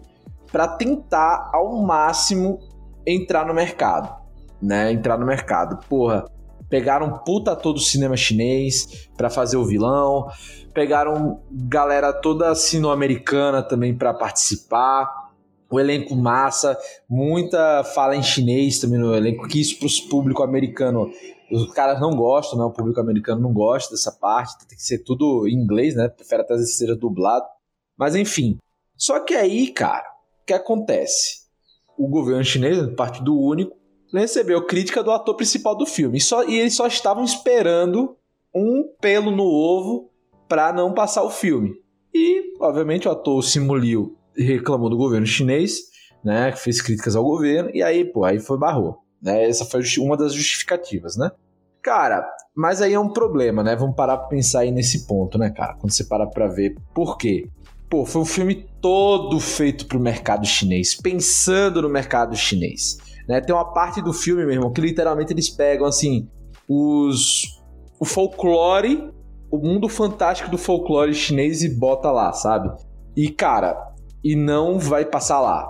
[0.51, 2.59] para tentar ao máximo
[3.05, 4.13] entrar no mercado,
[4.61, 4.91] né?
[4.91, 5.79] Entrar no mercado.
[5.87, 6.25] Porra,
[6.69, 10.27] pegaram puta todo o cinema chinês para fazer o vilão,
[10.73, 15.26] pegaram galera toda sino-americana também para participar
[15.69, 16.77] o elenco massa,
[17.09, 21.11] muita fala em chinês também no elenco, que isso para o público americano,
[21.51, 22.65] os caras não gostam, né?
[22.65, 26.07] O público americano não gosta dessa parte, tem que ser tudo em inglês, né?
[26.07, 27.45] Prefere até ser dublado.
[27.97, 28.57] Mas enfim.
[28.95, 30.07] Só que aí, cara,
[30.41, 31.47] o que acontece?
[31.97, 33.75] O governo chinês, Partido Único,
[34.13, 36.17] recebeu crítica do ator principal do filme.
[36.17, 38.15] E, só, e eles só estavam esperando
[38.53, 40.09] um pelo no ovo
[40.47, 41.75] para não passar o filme.
[42.13, 45.79] E, obviamente, o ator Simuliu reclamou do governo chinês,
[46.23, 48.99] né, fez críticas ao governo, e aí, pô, aí foi barrou.
[49.21, 49.47] Né?
[49.47, 51.31] Essa foi uma das justificativas, né?
[51.81, 53.75] Cara, mas aí é um problema, né?
[53.75, 55.75] Vamos parar pra pensar aí nesse ponto, né, cara?
[55.75, 57.49] Quando você para pra ver por quê.
[57.89, 62.97] Pô, foi um filme todo feito pro mercado chinês, pensando no mercado chinês.
[63.27, 63.39] Né?
[63.39, 66.27] Tem uma parte do filme, meu irmão, que literalmente eles pegam, assim,
[66.67, 67.61] os...
[67.99, 69.13] o folclore,
[69.49, 72.69] o mundo fantástico do folclore chinês e bota lá, sabe?
[73.15, 73.93] E, cara,
[74.27, 75.65] e não vai passar lá.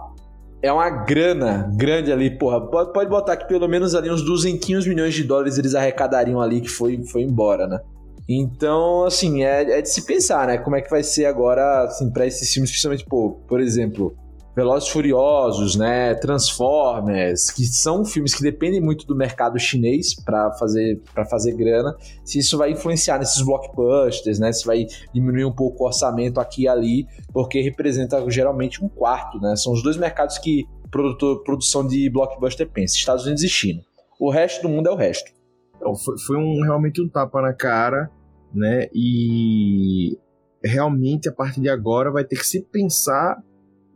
[0.64, 2.60] É uma grana grande ali, porra.
[2.60, 6.60] Pode, pode botar que pelo menos ali uns 200 milhões de dólares eles arrecadariam ali
[6.60, 7.80] que foi, foi embora, né?
[8.28, 10.58] Então, assim, é, é de se pensar, né?
[10.58, 14.16] Como é que vai ser agora, assim, pra esses filmes, principalmente, pô, por exemplo,
[14.58, 21.00] Velozes Furiosos, né, Transformers, que são filmes que dependem muito do mercado chinês para fazer
[21.14, 25.84] para fazer grana, se isso vai influenciar nesses blockbusters, né, se vai diminuir um pouco
[25.84, 29.56] o orçamento aqui e ali, porque representa geralmente um quarto, né?
[29.56, 33.84] São os dois mercados que produtor, produção de blockbuster pensa, Estados Unidos e China.
[34.20, 35.32] O resto do mundo é o resto.
[35.76, 38.10] Então, foi, foi um, realmente um tapa na cara,
[38.52, 38.88] né?
[38.92, 40.18] E
[40.64, 43.38] realmente a partir de agora vai ter que se pensar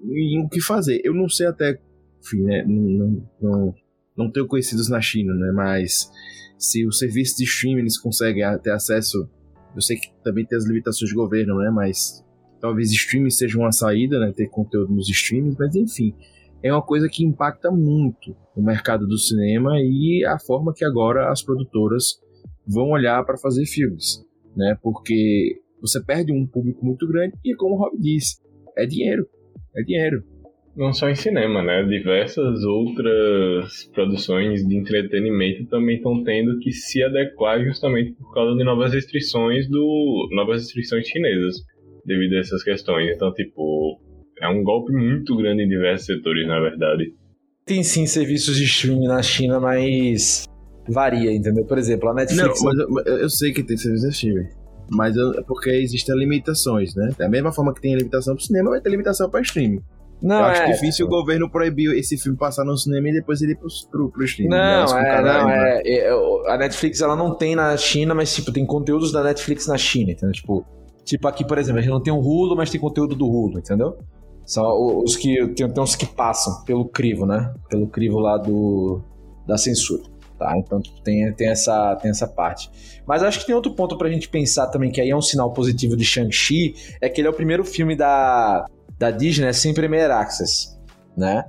[0.04, 1.02] em o que fazer.
[1.04, 1.80] Eu não sei até,
[2.24, 3.76] enfim, né, não, não,
[4.18, 6.10] não tenho conhecidos na China, né, mas
[6.58, 9.30] se o serviço de streaming eles conseguem ter acesso,
[9.76, 12.24] eu sei que também tem as limitações do governo, né, mas
[12.60, 16.14] talvez streaming seja uma saída, né, ter conteúdo nos streamings, mas enfim,
[16.64, 21.32] é uma coisa que impacta muito o mercado do cinema e a forma que agora
[21.32, 22.20] as produtoras
[22.68, 24.24] vão olhar para fazer filmes,
[24.56, 28.38] né, porque você perde um público muito grande e como o Rob disse,
[28.78, 29.28] é dinheiro
[29.76, 30.24] é dinheiro.
[30.76, 31.84] Não só em cinema, né?
[31.84, 38.64] Diversas outras produções de entretenimento também estão tendo que se adequar justamente por causa de
[38.64, 41.58] novas restrições do novas restrições chinesas
[42.06, 43.12] devido a essas questões.
[43.14, 44.00] Então, tipo,
[44.42, 47.14] é um golpe muito grande em diversos setores, na verdade.
[47.66, 50.46] Tem sim serviços de streaming na China, mas
[50.88, 51.66] varia, entendeu?
[51.66, 52.64] Por exemplo, a Netflix.
[52.64, 54.61] Não, mas eu, eu sei que tem serviços de streaming
[54.92, 57.12] mas é porque existem limitações, né?
[57.18, 59.82] Da mesma forma que tem limitação pro cinema, vai ter limitação para streaming.
[60.22, 61.18] Não, eu acho é, difícil tipo...
[61.18, 64.24] o governo proibir esse filme passar no cinema e depois ele ir pro, pro, pro
[64.24, 64.52] streaming.
[64.52, 65.18] Não, né?
[65.18, 69.12] é, não, é, é, A Netflix ela não tem na China, mas tipo, tem conteúdos
[69.12, 70.34] da Netflix na China, entendeu?
[70.34, 70.66] Tipo,
[71.04, 73.58] tipo aqui, por exemplo, a gente não tem um Hulu, mas tem conteúdo do Hulu,
[73.58, 73.98] entendeu?
[74.46, 75.48] São os que.
[75.56, 77.54] Tem, tem uns que passam pelo crivo, né?
[77.70, 79.02] Pelo crivo lá do.
[79.48, 80.04] da censura.
[80.42, 80.58] Tá?
[80.58, 82.68] Então tipo, tem, tem, essa, tem essa parte.
[83.06, 85.54] Mas acho que tem outro ponto pra gente pensar também, que aí é um sinal
[85.54, 88.66] positivo de Shang-Chi, é que ele é o primeiro filme da,
[88.98, 90.76] da Disney né, sem Premier Access,
[91.16, 91.46] né?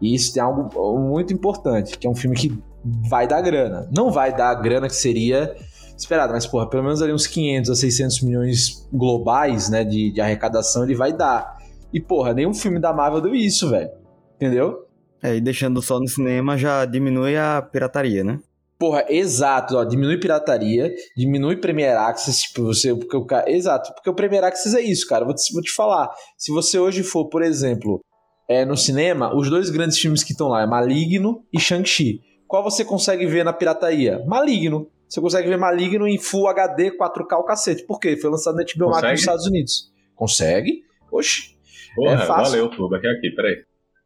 [0.00, 3.88] E isso tem algo muito importante, que é um filme que vai dar grana.
[3.92, 5.56] Não vai dar a grana que seria
[5.96, 10.20] esperado, mas, porra, pelo menos ali uns 500 a 600 milhões globais, né, de, de
[10.20, 11.56] arrecadação ele vai dar.
[11.92, 13.90] E, porra, nenhum filme da Marvel deu isso, velho.
[14.36, 14.85] Entendeu?
[15.22, 18.38] É, e deixando só no cinema já diminui a pirataria, né?
[18.78, 24.10] Porra, exato, ó, diminui pirataria, diminui Premier Access, tipo, você, porque o cara, exato, porque
[24.10, 27.26] o Premier Access é isso, cara, vou te, vou te falar, se você hoje for,
[27.30, 28.04] por exemplo,
[28.46, 32.62] é, no cinema, os dois grandes filmes que estão lá é Maligno e Shang-Chi, qual
[32.62, 34.22] você consegue ver na pirataria?
[34.26, 38.14] Maligno, você consegue ver Maligno em Full HD, 4K, o cacete, por quê?
[38.18, 40.82] Foi lançado na HBO Max nos Estados Unidos, consegue?
[41.10, 41.56] Oxi,
[41.94, 42.52] Porra, é fácil.
[42.52, 43.56] valeu, tudo, aqui, aqui, peraí.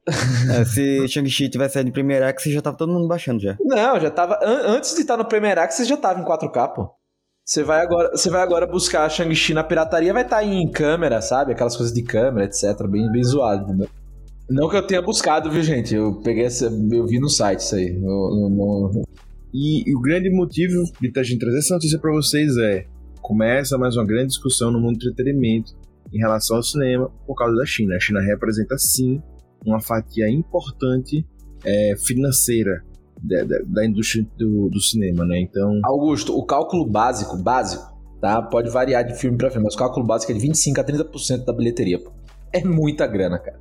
[0.50, 3.56] É, se Shang-Chi tivesse saído em Premier Access, já tava todo mundo baixando já.
[3.60, 4.38] Não, já tava.
[4.42, 6.90] An antes de estar no Premier Access, já tava em 4K, pô.
[7.44, 11.20] Você vai agora, você vai agora buscar Shang-Chi na pirataria, vai estar tá em câmera,
[11.20, 11.52] sabe?
[11.52, 12.86] Aquelas coisas de câmera, etc.
[12.88, 13.88] Bem, bem zoado, entendeu?
[14.48, 15.94] Não que eu tenha buscado, viu, gente?
[15.94, 17.92] Eu peguei essa, eu vi no site isso aí.
[17.92, 19.02] No, no, no...
[19.52, 22.84] E, e, o grande motivo de a gente trazer essa notícia para vocês é:
[23.20, 25.72] começa mais uma grande discussão no mundo do entretenimento
[26.12, 27.94] em relação ao cinema por causa da China.
[27.94, 29.22] A China representa sim
[29.64, 31.26] uma fatia importante
[31.64, 32.82] é, financeira
[33.22, 35.40] da, da, da indústria do, do, cinema, né?
[35.40, 35.80] Então.
[35.84, 37.84] Augusto, o cálculo básico, básico,
[38.20, 38.40] tá?
[38.42, 41.44] Pode variar de filme para filme, mas o cálculo básico é de 25 a 30%
[41.44, 41.98] da bilheteria.
[41.98, 42.12] Pô.
[42.52, 43.58] É muita grana, cara.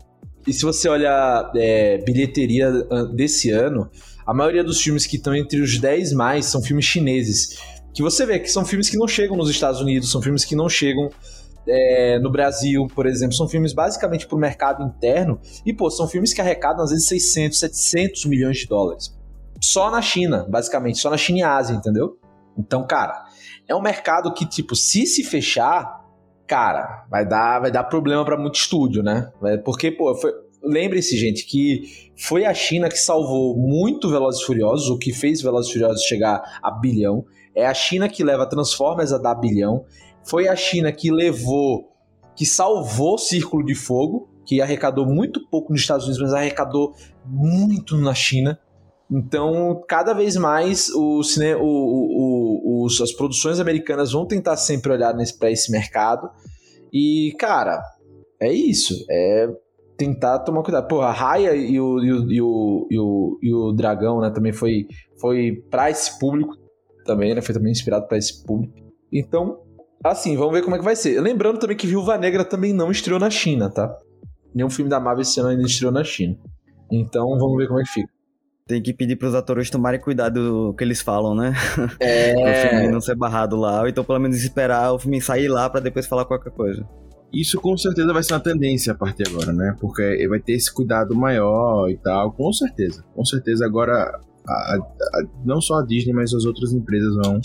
[0.47, 2.71] E se você olha é, bilheteria
[3.13, 3.89] desse ano,
[4.25, 7.57] a maioria dos filmes que estão entre os 10 mais são filmes chineses.
[7.93, 10.55] Que você vê que são filmes que não chegam nos Estados Unidos, são filmes que
[10.55, 11.09] não chegam
[11.69, 16.07] é, no Brasil, por exemplo, são filmes basicamente para o mercado interno e, pô, são
[16.07, 19.15] filmes que arrecadam às vezes 600, 700 milhões de dólares.
[19.61, 22.17] Só na China, basicamente, só na China e Ásia, entendeu?
[22.57, 23.25] Então, cara,
[23.67, 26.03] é um mercado que, tipo, se se fechar,
[26.47, 29.31] cara, vai dar, vai dar problema para muito estúdio, né?
[29.63, 30.31] Porque, pô, foi,
[30.63, 35.41] lembre-se, gente, que foi a China que salvou muito Velozes e Furiosos, o que fez
[35.41, 37.25] Velozes e Furiosos chegar a bilhão.
[37.55, 39.85] É a China que leva Transformers a dar bilhão.
[40.23, 41.91] Foi a China que levou,
[42.35, 46.93] que salvou o Círculo de Fogo, que arrecadou muito pouco nos Estados Unidos, mas arrecadou
[47.25, 48.59] muito na China.
[49.11, 55.15] Então, cada vez mais o, o, o, os, as produções americanas vão tentar sempre olhar
[55.37, 56.29] para esse mercado.
[56.93, 57.81] E, cara,
[58.39, 59.05] é isso.
[59.09, 59.49] É
[59.97, 60.87] tentar tomar cuidado.
[60.87, 64.29] Pô, a Raya e o, e o, e o, e o, e o Dragão, né,
[64.29, 64.87] também foi,
[65.19, 66.55] foi para esse público
[67.03, 67.41] também, né?
[67.41, 68.73] Foi também inspirado para esse público.
[69.11, 69.59] Então,
[70.03, 71.19] Assim, vamos ver como é que vai ser.
[71.19, 73.93] Lembrando também que Viúva Negra também não estreou na China, tá?
[74.53, 76.37] Nenhum filme da Marvel esse ano ainda estreou na China.
[76.91, 78.09] Então vamos ver como é que fica.
[78.65, 81.53] Tem que pedir pros atores tomarem cuidado do que eles falam, né?
[81.99, 82.33] É.
[82.37, 85.69] o filme não ser barrado lá, ou então pelo menos esperar o filme sair lá
[85.69, 86.87] para depois falar qualquer coisa.
[87.33, 89.75] Isso com certeza vai ser uma tendência a partir de agora, né?
[89.79, 93.03] Porque vai ter esse cuidado maior e tal, com certeza.
[93.13, 94.77] Com certeza agora, a, a,
[95.43, 97.39] não só a Disney, mas as outras empresas vão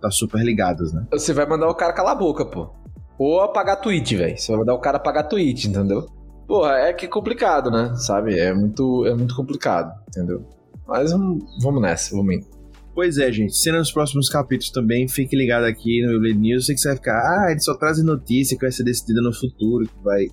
[0.00, 1.06] tá super ligadas, né?
[1.12, 2.70] Você vai mandar o cara calar a boca, pô.
[3.18, 4.36] Ou apagar tweet, velho.
[4.36, 6.06] Você vai mandar o cara apagar tweet, entendeu?
[6.46, 7.94] Porra, é que é complicado, né?
[7.96, 8.38] Sabe?
[8.38, 10.44] É muito, é muito complicado, entendeu?
[10.86, 12.46] Mas vamos nessa, vamos indo.
[12.94, 13.54] Pois é, gente.
[13.56, 16.62] Sendo nos próximos capítulos também, fique ligado aqui no Blade News.
[16.62, 19.20] Eu sei que você vai ficar, ah, eles só trazem notícia que vai ser decidida
[19.20, 20.28] no futuro, que vai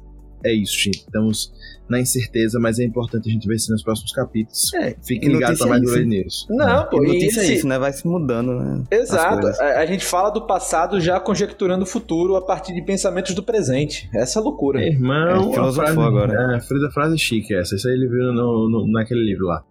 [0.46, 1.00] é isso, gente.
[1.00, 1.52] Estamos
[1.90, 4.74] na incerteza, mas é importante a gente ver se nos próximos capítulos.
[4.74, 6.48] É, Fique ligado pra mais é do News.
[6.50, 7.52] Não, pô, e notícia esse...
[7.52, 7.78] é isso, né?
[7.78, 8.84] Vai se mudando, né?
[8.92, 9.48] Exato.
[9.48, 13.44] A, a, gente fala do passado já conjecturando o futuro a partir de pensamentos do
[13.44, 14.10] presente.
[14.14, 14.82] Essa é loucura.
[14.82, 16.56] É, irmão, é, filosofou frase, agora.
[16.56, 17.76] É, frase, frase chique essa.
[17.76, 19.64] Isso aí ele viu no, no, naquele livro lá.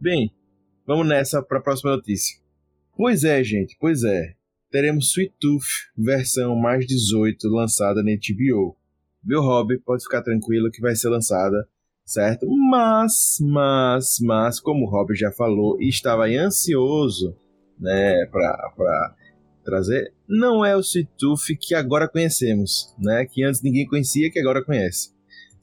[0.00, 0.30] Bem,
[0.86, 2.36] vamos nessa pra próxima notícia.
[2.96, 4.34] Pois é, gente, pois é.
[4.70, 5.64] Teremos Sweet Tooth
[5.96, 8.77] versão mais 18 lançada na HBO
[9.28, 9.78] viu, Rob?
[9.84, 11.68] Pode ficar tranquilo que vai ser lançada,
[12.04, 12.46] certo?
[12.70, 17.36] Mas, mas, mas, como o Rob já falou e estava ansioso,
[17.78, 19.14] né, pra, pra
[19.62, 23.26] trazer, não é o Situf que agora conhecemos, né?
[23.26, 25.12] Que antes ninguém conhecia, que agora conhece,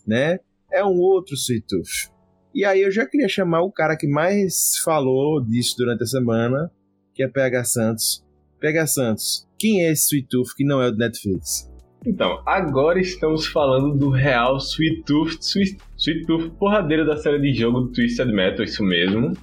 [0.05, 0.39] né?
[0.71, 2.09] É um outro Situf.
[2.53, 6.71] E aí eu já queria chamar o cara que mais falou disso durante a semana,
[7.13, 8.23] que é PH Santos.
[8.61, 11.69] PH Santos, quem é esse Sweet Tooth que não é o do Netflix?
[12.05, 17.53] Então, agora estamos falando do real Sweet Tooth, Sweet, Sweet Tooth porradeiro da série de
[17.53, 19.33] jogo do Twisted Metal, isso mesmo.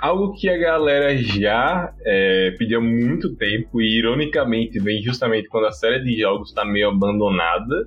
[0.00, 5.66] Algo que a galera já é, pedia há muito tempo e, ironicamente, vem justamente quando
[5.66, 7.86] a série de jogos está meio abandonada.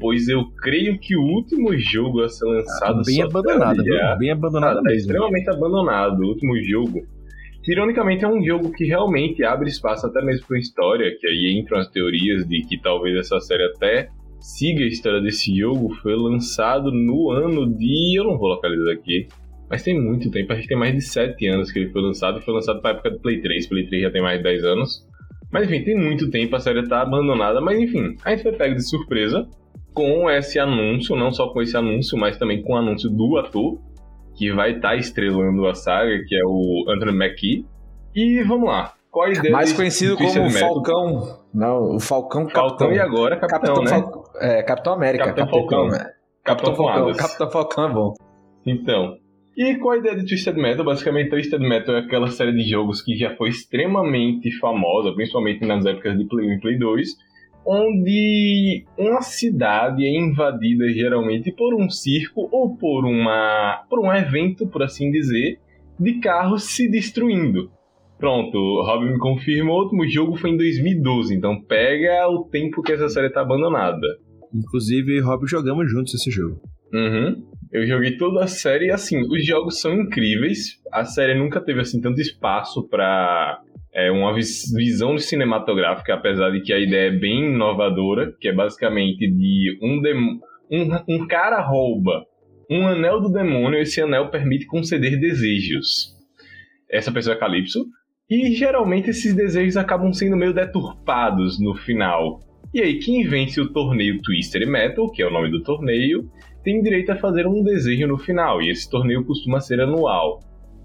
[0.00, 3.00] Pois eu creio que o último jogo a ser lançado.
[3.00, 3.82] Ah, bem abandonado,
[4.18, 4.98] bem abandonado ah, tá mesmo.
[4.98, 6.20] Extremamente abandonado.
[6.20, 7.06] O último jogo
[7.68, 11.78] ironicamente é um jogo que realmente abre espaço até mesmo para história, que aí entram
[11.78, 14.08] as teorias de que talvez essa série até
[14.40, 15.94] siga a história desse jogo.
[15.96, 18.18] Foi lançado no ano de.
[18.18, 19.26] Eu não vou localizar aqui.
[19.68, 22.40] Mas tem muito tempo, a gente tem mais de 7 anos que ele foi lançado.
[22.40, 23.66] Foi lançado para época do Play 3.
[23.66, 25.06] Play 3 já tem mais de 10 anos.
[25.50, 27.60] Mas enfim, tem muito tempo, a série tá abandonada.
[27.60, 29.48] Mas enfim, a gente foi pego de surpresa
[29.92, 33.80] com esse anúncio, não só com esse anúncio, mas também com o anúncio do ator,
[34.36, 37.66] que vai estar tá estrelando a saga, que é o Anthony Mackie.
[38.14, 38.92] E vamos lá.
[39.30, 41.38] Ideia Mais conhecido como Falcão.
[41.54, 42.68] Não, o Falcão Capitão.
[42.68, 43.90] Falcão e agora Capitão, Capitão né?
[43.90, 44.24] Fal...
[44.40, 45.24] É, Capitão América.
[45.24, 45.88] Capitão, Falcão.
[45.88, 45.98] Né?
[45.98, 47.12] Capitão, Capitão Falcão.
[47.14, 48.14] Capitão Falcão é bom.
[48.66, 49.16] Então,
[49.56, 50.84] e qual a ideia de Twisted Metal?
[50.84, 55.86] Basicamente, Twisted Metal é aquela série de jogos que já foi extremamente famosa, principalmente nas
[55.86, 57.08] épocas de Play 1 e Play 2,
[57.66, 64.66] onde uma cidade é invadida geralmente por um circo ou por, uma, por um evento,
[64.68, 65.58] por assim dizer,
[65.98, 67.70] de carros se destruindo.
[68.18, 72.92] Pronto, Robin me confirma, o último jogo foi em 2012, então pega o tempo que
[72.92, 74.06] essa série tá abandonada.
[74.54, 76.60] Inclusive, Rob jogamos juntos esse jogo.
[76.92, 77.44] Uhum.
[77.72, 80.80] Eu joguei toda a série e assim, os jogos são incríveis.
[80.92, 83.60] A série nunca teve assim tanto espaço para
[83.92, 89.28] é, uma visão cinematográfica, apesar de que a ideia é bem inovadora, que é basicamente
[89.28, 90.00] de um,
[90.70, 92.24] um, um cara rouba
[92.70, 96.14] um anel do demônio, esse anel permite conceder desejos.
[96.90, 97.86] Essa pessoa é Calypso.
[98.28, 102.40] E geralmente esses desejos acabam sendo meio deturpados no final.
[102.74, 106.28] E aí, quem vence o torneio Twister Metal, que é o nome do torneio,
[106.66, 108.60] tem direito a fazer um desejo no final.
[108.60, 110.40] E esse torneio costuma ser anual.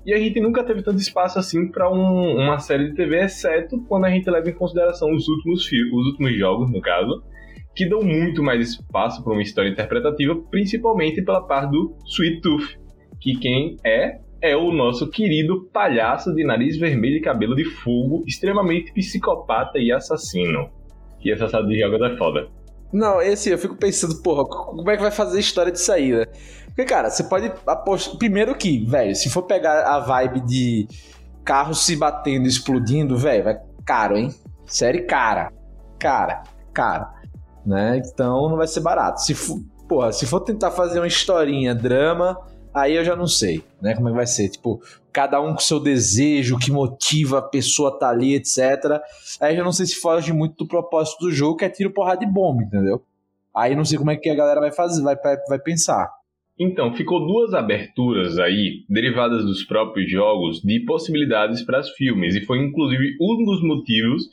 [0.05, 3.83] E a gente nunca teve tanto espaço assim para um, uma série de TV, exceto
[3.87, 7.23] quando a gente leva em consideração os últimos, os últimos jogos, no caso,
[7.75, 12.79] que dão muito mais espaço para uma história interpretativa, principalmente pela parte do Sweet Tooth,
[13.19, 18.23] que quem é é o nosso querido palhaço de nariz vermelho e cabelo de fogo,
[18.27, 20.69] extremamente psicopata e assassino.
[21.23, 22.60] E essa série de jogos é foda.
[22.91, 26.11] Não, esse eu fico pensando, porra, como é que vai fazer a história disso aí,
[26.11, 26.25] né?
[26.67, 28.17] Porque, cara, você pode apostar.
[28.17, 30.87] Primeiro que, velho, se for pegar a vibe de
[31.43, 34.33] carro se batendo, explodindo, velho, vai caro, hein?
[34.65, 35.51] Série cara.
[35.99, 37.13] Cara, cara.
[37.65, 38.01] Né?
[38.03, 39.21] Então não vai ser barato.
[39.21, 42.37] Se for, porra, se for tentar fazer uma historinha, drama,
[42.73, 43.93] aí eu já não sei, né?
[43.93, 44.49] Como é que vai ser?
[44.49, 49.01] Tipo, cada um com seu desejo, que motiva a pessoa tá ali, etc.
[49.39, 52.25] Aí já não sei se foge muito do propósito do jogo, que é tiro, porrada
[52.25, 53.03] de bomba, entendeu?
[53.55, 55.15] Aí não sei como é que a galera vai fazer, vai,
[55.47, 56.09] vai pensar.
[56.59, 62.45] Então, ficou duas aberturas aí, derivadas dos próprios jogos, de possibilidades para os filmes, e
[62.45, 64.23] foi inclusive um dos motivos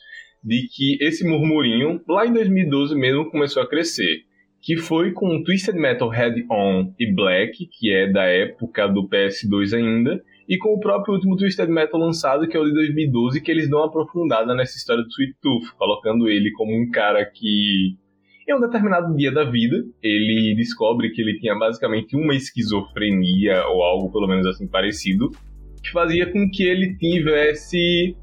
[0.45, 4.25] de que esse murmurinho, lá em 2012 mesmo, começou a crescer.
[4.61, 9.77] Que foi com Twisted Metal Head On e Black, que é da época do PS2
[9.77, 13.51] ainda, e com o próprio último Twisted Metal lançado, que é o de 2012, que
[13.51, 17.97] eles dão uma aprofundada nessa história do Sweet Tooth, colocando ele como um cara que
[18.49, 23.83] em um determinado dia da vida, ele descobre que ele tinha basicamente uma esquizofrenia, ou
[23.83, 25.31] algo pelo menos assim parecido,
[25.85, 28.17] que fazia com que ele tivesse.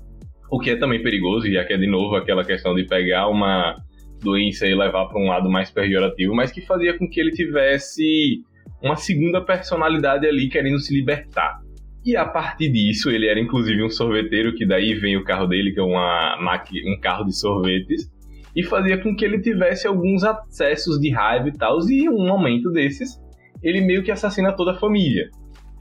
[0.50, 3.76] O que é também perigoso, já que é de novo aquela questão de pegar uma
[4.20, 8.42] doença e levar para um lado mais pejorativo, mas que fazia com que ele tivesse
[8.82, 11.65] uma segunda personalidade ali querendo se libertar.
[12.06, 15.72] E a partir disso, ele era inclusive um sorveteiro, que daí vem o carro dele,
[15.72, 16.38] que é uma
[16.86, 18.14] um carro de sorvetes
[18.56, 22.26] e fazia com que ele tivesse alguns acessos de raiva e tal, e em um
[22.26, 23.22] momento desses,
[23.62, 25.30] ele meio que assassina toda a família,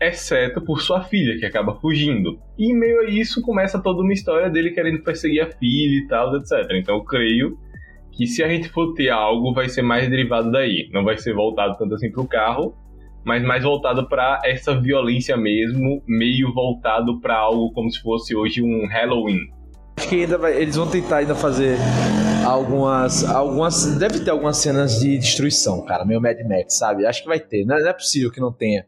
[0.01, 2.37] exceto por sua filha, que acaba fugindo.
[2.59, 6.07] E em meio a isso começa toda uma história dele querendo perseguir a filha e
[6.09, 6.53] tal, etc.
[6.73, 7.57] Então eu creio
[8.11, 10.89] que se a gente for ter algo, vai ser mais derivado daí.
[10.93, 12.75] Não vai ser voltado tanto assim pro carro,
[13.25, 18.63] mas mais voltado para essa violência mesmo, meio voltado para algo como se fosse hoje
[18.63, 19.51] um Halloween.
[19.97, 21.79] Acho que ainda vai, eles vão tentar ainda fazer
[22.45, 23.25] algumas.
[23.25, 26.05] algumas Deve ter algumas cenas de destruição, cara.
[26.05, 27.07] Meio Mad Max, sabe?
[27.07, 27.65] Acho que vai ter.
[27.65, 28.87] Não é, não é possível que não tenha.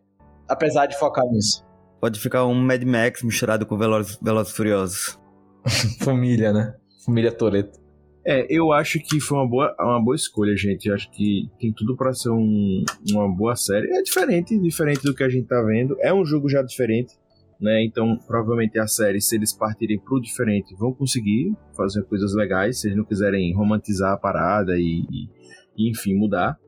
[0.48, 1.64] Apesar de focar nisso.
[2.00, 5.18] Pode ficar um Mad Max misturado com Velozes, Velozes Furiosos.
[6.02, 6.74] Família, né?
[7.04, 7.85] Família Toreto.
[8.26, 10.88] É, eu acho que foi uma boa, uma boa escolha, gente.
[10.88, 13.88] Eu acho que tem tudo para ser um, uma boa série.
[13.96, 15.96] É diferente, diferente do que a gente tá vendo.
[16.00, 17.14] É um jogo já diferente
[17.60, 17.84] né?
[17.84, 22.88] Então, provavelmente a série, se eles partirem pro diferente, vão conseguir fazer coisas legais, se
[22.88, 25.04] eles não quiserem romantizar a parada e,
[25.76, 26.58] e enfim, mudar.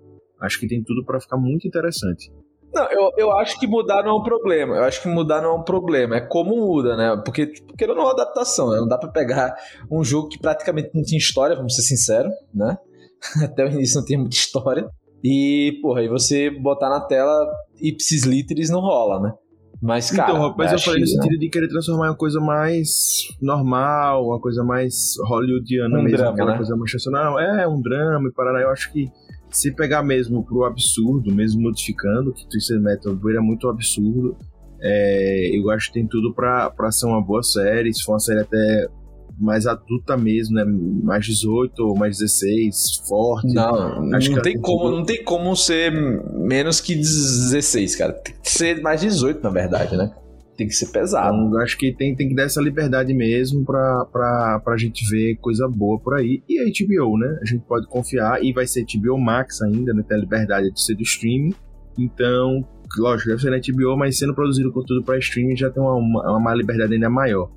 [0.40, 2.30] Acho que tem tudo para ficar muito interessante.
[2.72, 4.76] Não, eu, eu acho que mudar não é um problema.
[4.76, 6.16] Eu acho que mudar não é um problema.
[6.16, 7.20] É como muda, né?
[7.24, 8.78] Porque, porque não é uma adaptação, né?
[8.78, 9.54] Não dá pra pegar
[9.90, 12.76] um jogo que praticamente não tinha história, vamos ser sinceros, né?
[13.42, 14.88] Até o início não tem muita história.
[15.24, 17.46] E, porra, aí você botar na tela
[17.80, 19.32] ipsis literis não rola, né?
[19.80, 20.32] Mas, cara.
[20.32, 22.88] então, mas eu falei no sentido de querer transformar em uma coisa mais
[23.40, 26.56] normal, uma coisa mais hollywoodiana Um mesmo, drama, aquela né?
[26.56, 27.38] coisa mais tradicional.
[27.38, 28.60] É, um drama e parará.
[28.60, 29.08] Eu acho que
[29.50, 34.36] se pegar mesmo pro absurdo, mesmo modificando, que Twisted Metal vira muito absurdo,
[34.80, 37.92] é, eu acho que tem tudo pra, pra ser uma boa série.
[37.92, 38.88] Se for uma série até
[39.38, 40.64] mais adulta mesmo, né?
[40.64, 43.54] Mais 18 ou mais 16, forte.
[43.54, 44.96] Não, não tem como, tudo.
[44.96, 48.12] não tem como ser menos que 16, cara.
[48.12, 50.12] Tem que ser mais 18, na verdade, né?
[50.58, 51.36] Tem que ser pesado.
[51.36, 55.36] Então, acho que tem, tem que dar essa liberdade mesmo pra, pra, pra gente ver
[55.36, 56.42] coisa boa por aí.
[56.48, 57.38] E a HBO, né?
[57.40, 58.42] A gente pode confiar.
[58.42, 60.02] E vai ser HBO Max ainda, né?
[60.06, 61.54] Tem a liberdade de ser do streaming.
[61.96, 62.66] Então,
[62.98, 66.38] lógico, deve ser na HBO, mas sendo produzido conteúdo pra streaming já tem uma, uma,
[66.38, 67.48] uma liberdade ainda maior.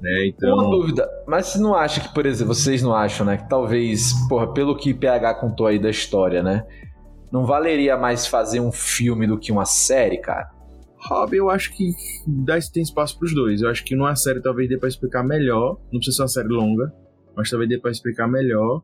[0.00, 0.28] Né?
[0.28, 3.36] Então, Uma dúvida, mas você não acha que, por exemplo, vocês não acham, né?
[3.36, 6.64] Que talvez, porra, pelo que PH contou aí da história, né?
[7.30, 10.55] Não valeria mais fazer um filme do que uma série, cara?
[11.08, 11.90] Rob, eu acho que
[12.26, 13.62] dá, tem espaço pros dois.
[13.62, 15.78] Eu acho que numa série talvez dê pra explicar melhor.
[15.92, 16.92] Não precisa ser uma série longa,
[17.36, 18.82] mas talvez dê pra explicar melhor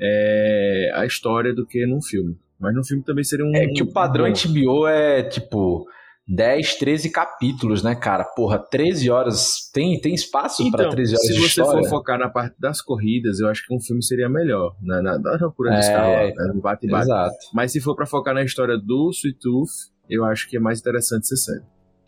[0.00, 2.36] é, a história do que num filme.
[2.60, 3.54] Mas no filme também seria um.
[3.54, 4.32] É que o padrão bom.
[4.32, 5.86] HBO é tipo
[6.26, 8.24] 10, 13 capítulos, né, cara?
[8.24, 9.70] Porra, 13 horas.
[9.72, 11.82] Tem, tem espaço pra Então, 13 horas se de você história?
[11.84, 14.74] for focar na parte das corridas, eu acho que um filme seria melhor.
[14.82, 17.04] Na, na, na loucura dos É, carros, lá, né, do bate bate.
[17.04, 17.36] Exato.
[17.54, 19.70] Mas se for pra focar na história do Sweet Tooth,
[20.08, 21.64] eu acho que é mais interessante ser série.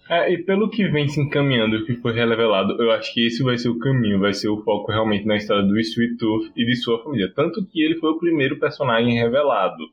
[0.09, 3.45] É, e pelo que vem se encaminhando o que foi revelado, eu acho que esse
[3.45, 6.67] vai ser o caminho, vai ser o foco realmente na história do Sweet Tooth e
[6.67, 7.33] de sua família.
[7.33, 9.85] Tanto que ele foi o primeiro personagem revelado.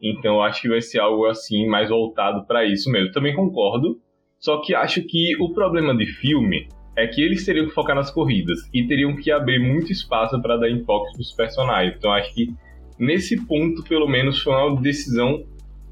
[0.00, 3.10] Então eu acho que vai ser algo assim, mais voltado pra isso mesmo.
[3.10, 3.98] Também concordo,
[4.38, 8.10] só que acho que o problema de filme é que eles teriam que focar nas
[8.10, 11.96] corridas e teriam que abrir muito espaço para dar enfoque pros personagens.
[11.96, 12.54] Então acho que
[12.98, 15.44] nesse ponto, pelo menos, foi uma decisão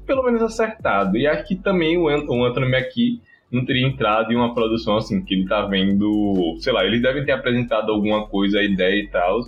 [0.05, 1.17] pelo menos acertada.
[1.17, 5.23] E que também o Ant- o Anthony Mackie não teria entrado em uma produção assim,
[5.23, 6.55] que ele tá vendo.
[6.59, 9.39] Sei lá, eles devem ter apresentado alguma coisa, ideia e tal.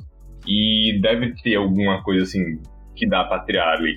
[0.47, 2.59] E deve ter alguma coisa assim
[2.95, 3.95] que dá pra criar ali.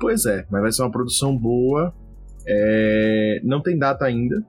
[0.00, 1.94] Pois é, mas vai ser uma produção boa.
[2.46, 4.44] É, Não tem data ainda,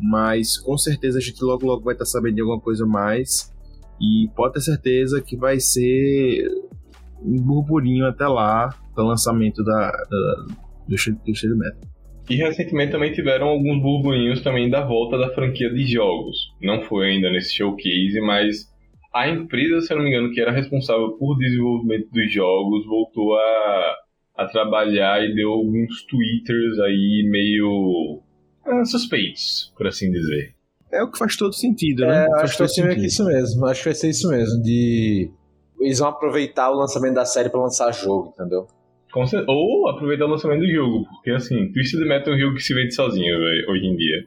[0.00, 3.54] mas com certeza a gente logo logo vai estar sabendo de alguma coisa mais.
[4.00, 6.48] E pode ter certeza que vai ser
[7.22, 10.46] um burburinho até lá do lançamento da, da-
[10.88, 11.96] do do Metal.
[12.28, 16.36] E recentemente também tiveram alguns burburinhos também da volta da franquia de jogos.
[16.60, 18.68] Não foi ainda nesse showcase, mas
[19.14, 23.36] a empresa, se eu não me engano, que era responsável por desenvolvimento dos jogos, voltou
[23.36, 23.94] a,
[24.36, 28.20] a trabalhar e deu alguns twitters aí meio
[28.66, 30.54] ah, suspeitos, por assim dizer.
[30.92, 32.24] É o que faz todo sentido, né?
[32.24, 33.66] É, Faz acho que todo vai ser que isso mesmo.
[33.66, 34.62] Acho que vai ser isso mesmo.
[34.62, 35.30] De.
[35.80, 38.66] Eles vão aproveitar o lançamento da série pra lançar jogo, entendeu?
[39.46, 42.74] Ou aproveitar o lançamento do jogo, porque assim, Twisted Metal é um jogo que se
[42.74, 44.24] vende sozinho, velho, hoje em dia.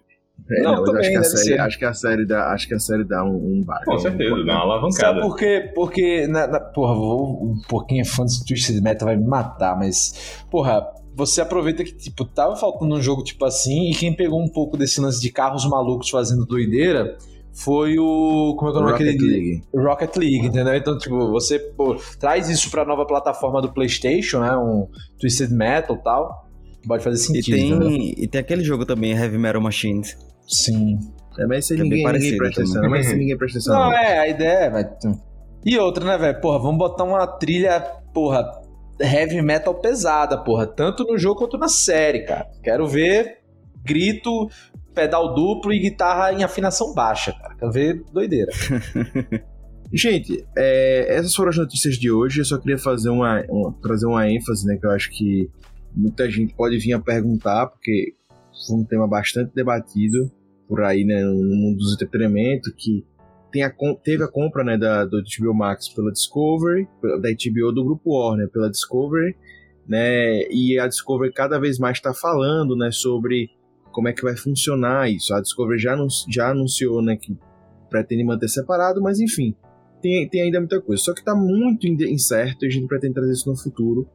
[0.51, 1.59] É, Não, também, acho, que a deve série, ser.
[1.59, 3.83] acho que a série dá, acho que a série dá um, um bar.
[3.85, 4.91] Com um- certeza, dá uma alavancada.
[4.93, 5.71] Sabe por quê?
[5.75, 10.41] Porque, na, na- porra, vou, um pouquinho fã de Twisted Metal vai me matar, mas,
[10.49, 10.81] porra,
[11.13, 14.77] você aproveita que, tipo, tava faltando um jogo tipo assim, e quem pegou um pouco
[14.77, 17.17] desse lance de carros malucos fazendo doideira
[17.53, 18.55] foi o.
[18.57, 19.31] Como é que é o nome Rocket daquele?
[19.31, 19.63] League.
[19.75, 20.75] Rocket League, entendeu?
[20.75, 24.55] Então, tipo, você pô, traz isso pra nova plataforma do PlayStation, né?
[24.57, 24.87] Um
[25.19, 26.47] Twisted Metal e tal.
[26.87, 27.57] Pode fazer E sentido.
[27.57, 27.79] entendeu?
[27.89, 30.17] tem, e tem aquele jogo também, Heavy Metal Machines.
[30.47, 30.97] Sim.
[31.37, 32.75] É, mas esse Que é bem ninguém, ninguém presta atenção.
[32.81, 32.89] também.
[32.89, 33.73] Mas esse ninguém presta atenção.
[33.79, 33.93] Não, não.
[33.97, 34.89] é, a ideia é, vai.
[35.65, 36.39] E outra, né, velho?
[36.41, 37.79] Porra, vamos botar uma trilha,
[38.13, 38.45] porra,
[38.99, 40.65] heavy metal pesada, porra.
[40.65, 42.47] Tanto no jogo quanto na série, cara.
[42.63, 43.39] Quero ver
[43.85, 44.47] grito,
[44.99, 47.55] pedal duplo e guitarra em afinação baixa, cara.
[47.55, 48.51] Quero ver doideira.
[49.91, 52.41] Gente, é, essas foram as notícias de hoje.
[52.41, 54.77] Eu só queria fazer uma, uma- trazer uma ênfase, né?
[54.77, 55.49] Que eu acho que
[55.95, 58.13] muita gente pode vir a perguntar, porque
[58.67, 60.29] foi um tema bastante debatido
[60.67, 61.23] por aí, né?
[61.23, 63.03] No mundo dos entretenimento, que
[63.51, 63.73] tem a,
[64.03, 64.77] teve a compra, né?
[64.77, 69.35] Da, do HBO Max pela Discovery, da HBO do Grupo Warner pela Discovery,
[69.87, 70.43] né?
[70.51, 72.91] E a Discovery cada vez mais está falando, né?
[72.91, 73.49] Sobre
[73.99, 75.33] como é que vai funcionar isso.
[75.33, 75.97] A Discovery já,
[76.29, 77.17] já anunciou, né?
[77.17, 77.37] Que
[77.89, 79.53] pretende manter separado, mas enfim
[80.01, 81.01] tem, tem ainda muita coisa.
[81.01, 84.07] Só que tá muito incerto e a gente pretende trazer isso no futuro,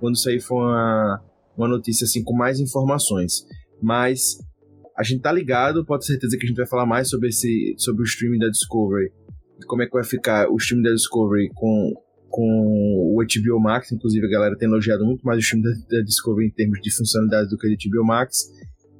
[0.00, 1.22] quando aí for uma,
[1.56, 3.46] uma notícia assim com mais informações.
[3.80, 4.38] Mas
[4.96, 7.74] a gente tá ligado, pode ter certeza que a gente vai falar mais sobre esse
[7.78, 9.10] sobre o streaming da Discovery.
[9.66, 11.92] Como é que vai ficar o streaming da Discovery com,
[12.28, 16.02] com o HBO Max, inclusive a galera tem elogiado muito mais o streaming da, da
[16.02, 18.48] Discovery em termos de funcionalidade do que o HBO Max.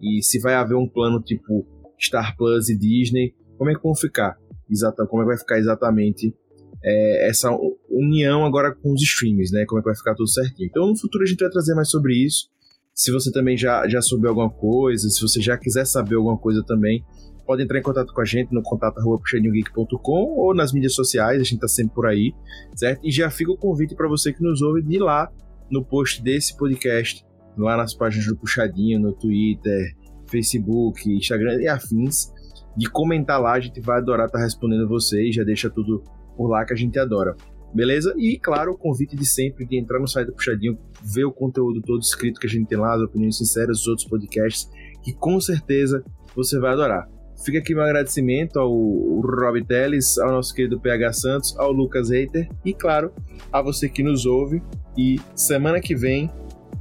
[0.03, 1.67] E se vai haver um plano tipo
[2.01, 4.37] Star Plus e Disney, como é que vão ficar?
[4.69, 6.35] Exata, como é que vai ficar exatamente
[6.85, 7.51] é, essa
[7.89, 9.65] união agora com os streams, né?
[9.67, 10.69] Como é que vai ficar tudo certinho.
[10.69, 12.51] Então no futuro a gente vai trazer mais sobre isso.
[12.95, 16.63] Se você também já, já souber alguma coisa, se você já quiser saber alguma coisa
[16.67, 17.03] também,
[17.47, 21.61] pode entrar em contato com a gente no contato.puxadinhogeek.com ou nas mídias sociais, a gente
[21.61, 22.33] tá sempre por aí,
[22.77, 23.01] certo?
[23.07, 25.31] E já fica o convite para você que nos ouve de lá
[25.71, 27.25] no post desse podcast,
[27.57, 29.95] lá nas páginas do Puxadinho, no Twitter,
[30.27, 32.33] Facebook, Instagram e afins,
[32.77, 36.03] de comentar lá, a gente vai adorar estar tá respondendo vocês, já deixa tudo
[36.37, 37.37] por lá que a gente adora.
[37.75, 38.15] Beleza?
[38.19, 41.81] E, claro, o convite de sempre de entrar no site do Puxadinho, ver o conteúdo
[41.81, 44.71] todo escrito que a gente tem lá, as opiniões sinceras dos outros podcasts,
[45.03, 47.09] que com certeza você vai adorar.
[47.45, 52.49] Fica aqui meu agradecimento ao Rob Teles, ao nosso querido PH Santos, ao Lucas Reiter
[52.65, 53.11] e, claro,
[53.53, 54.63] a você que nos ouve.
[54.97, 56.31] E semana que vem,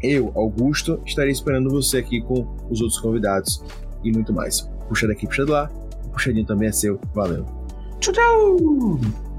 [0.01, 3.63] eu, Augusto, estarei esperando você aqui com os outros convidados
[4.03, 4.61] e muito mais.
[4.87, 5.69] Puxa daqui, puxa de lá.
[6.05, 6.99] O puxadinho também é seu.
[7.13, 7.45] Valeu.
[7.99, 9.30] Tchau, tchau!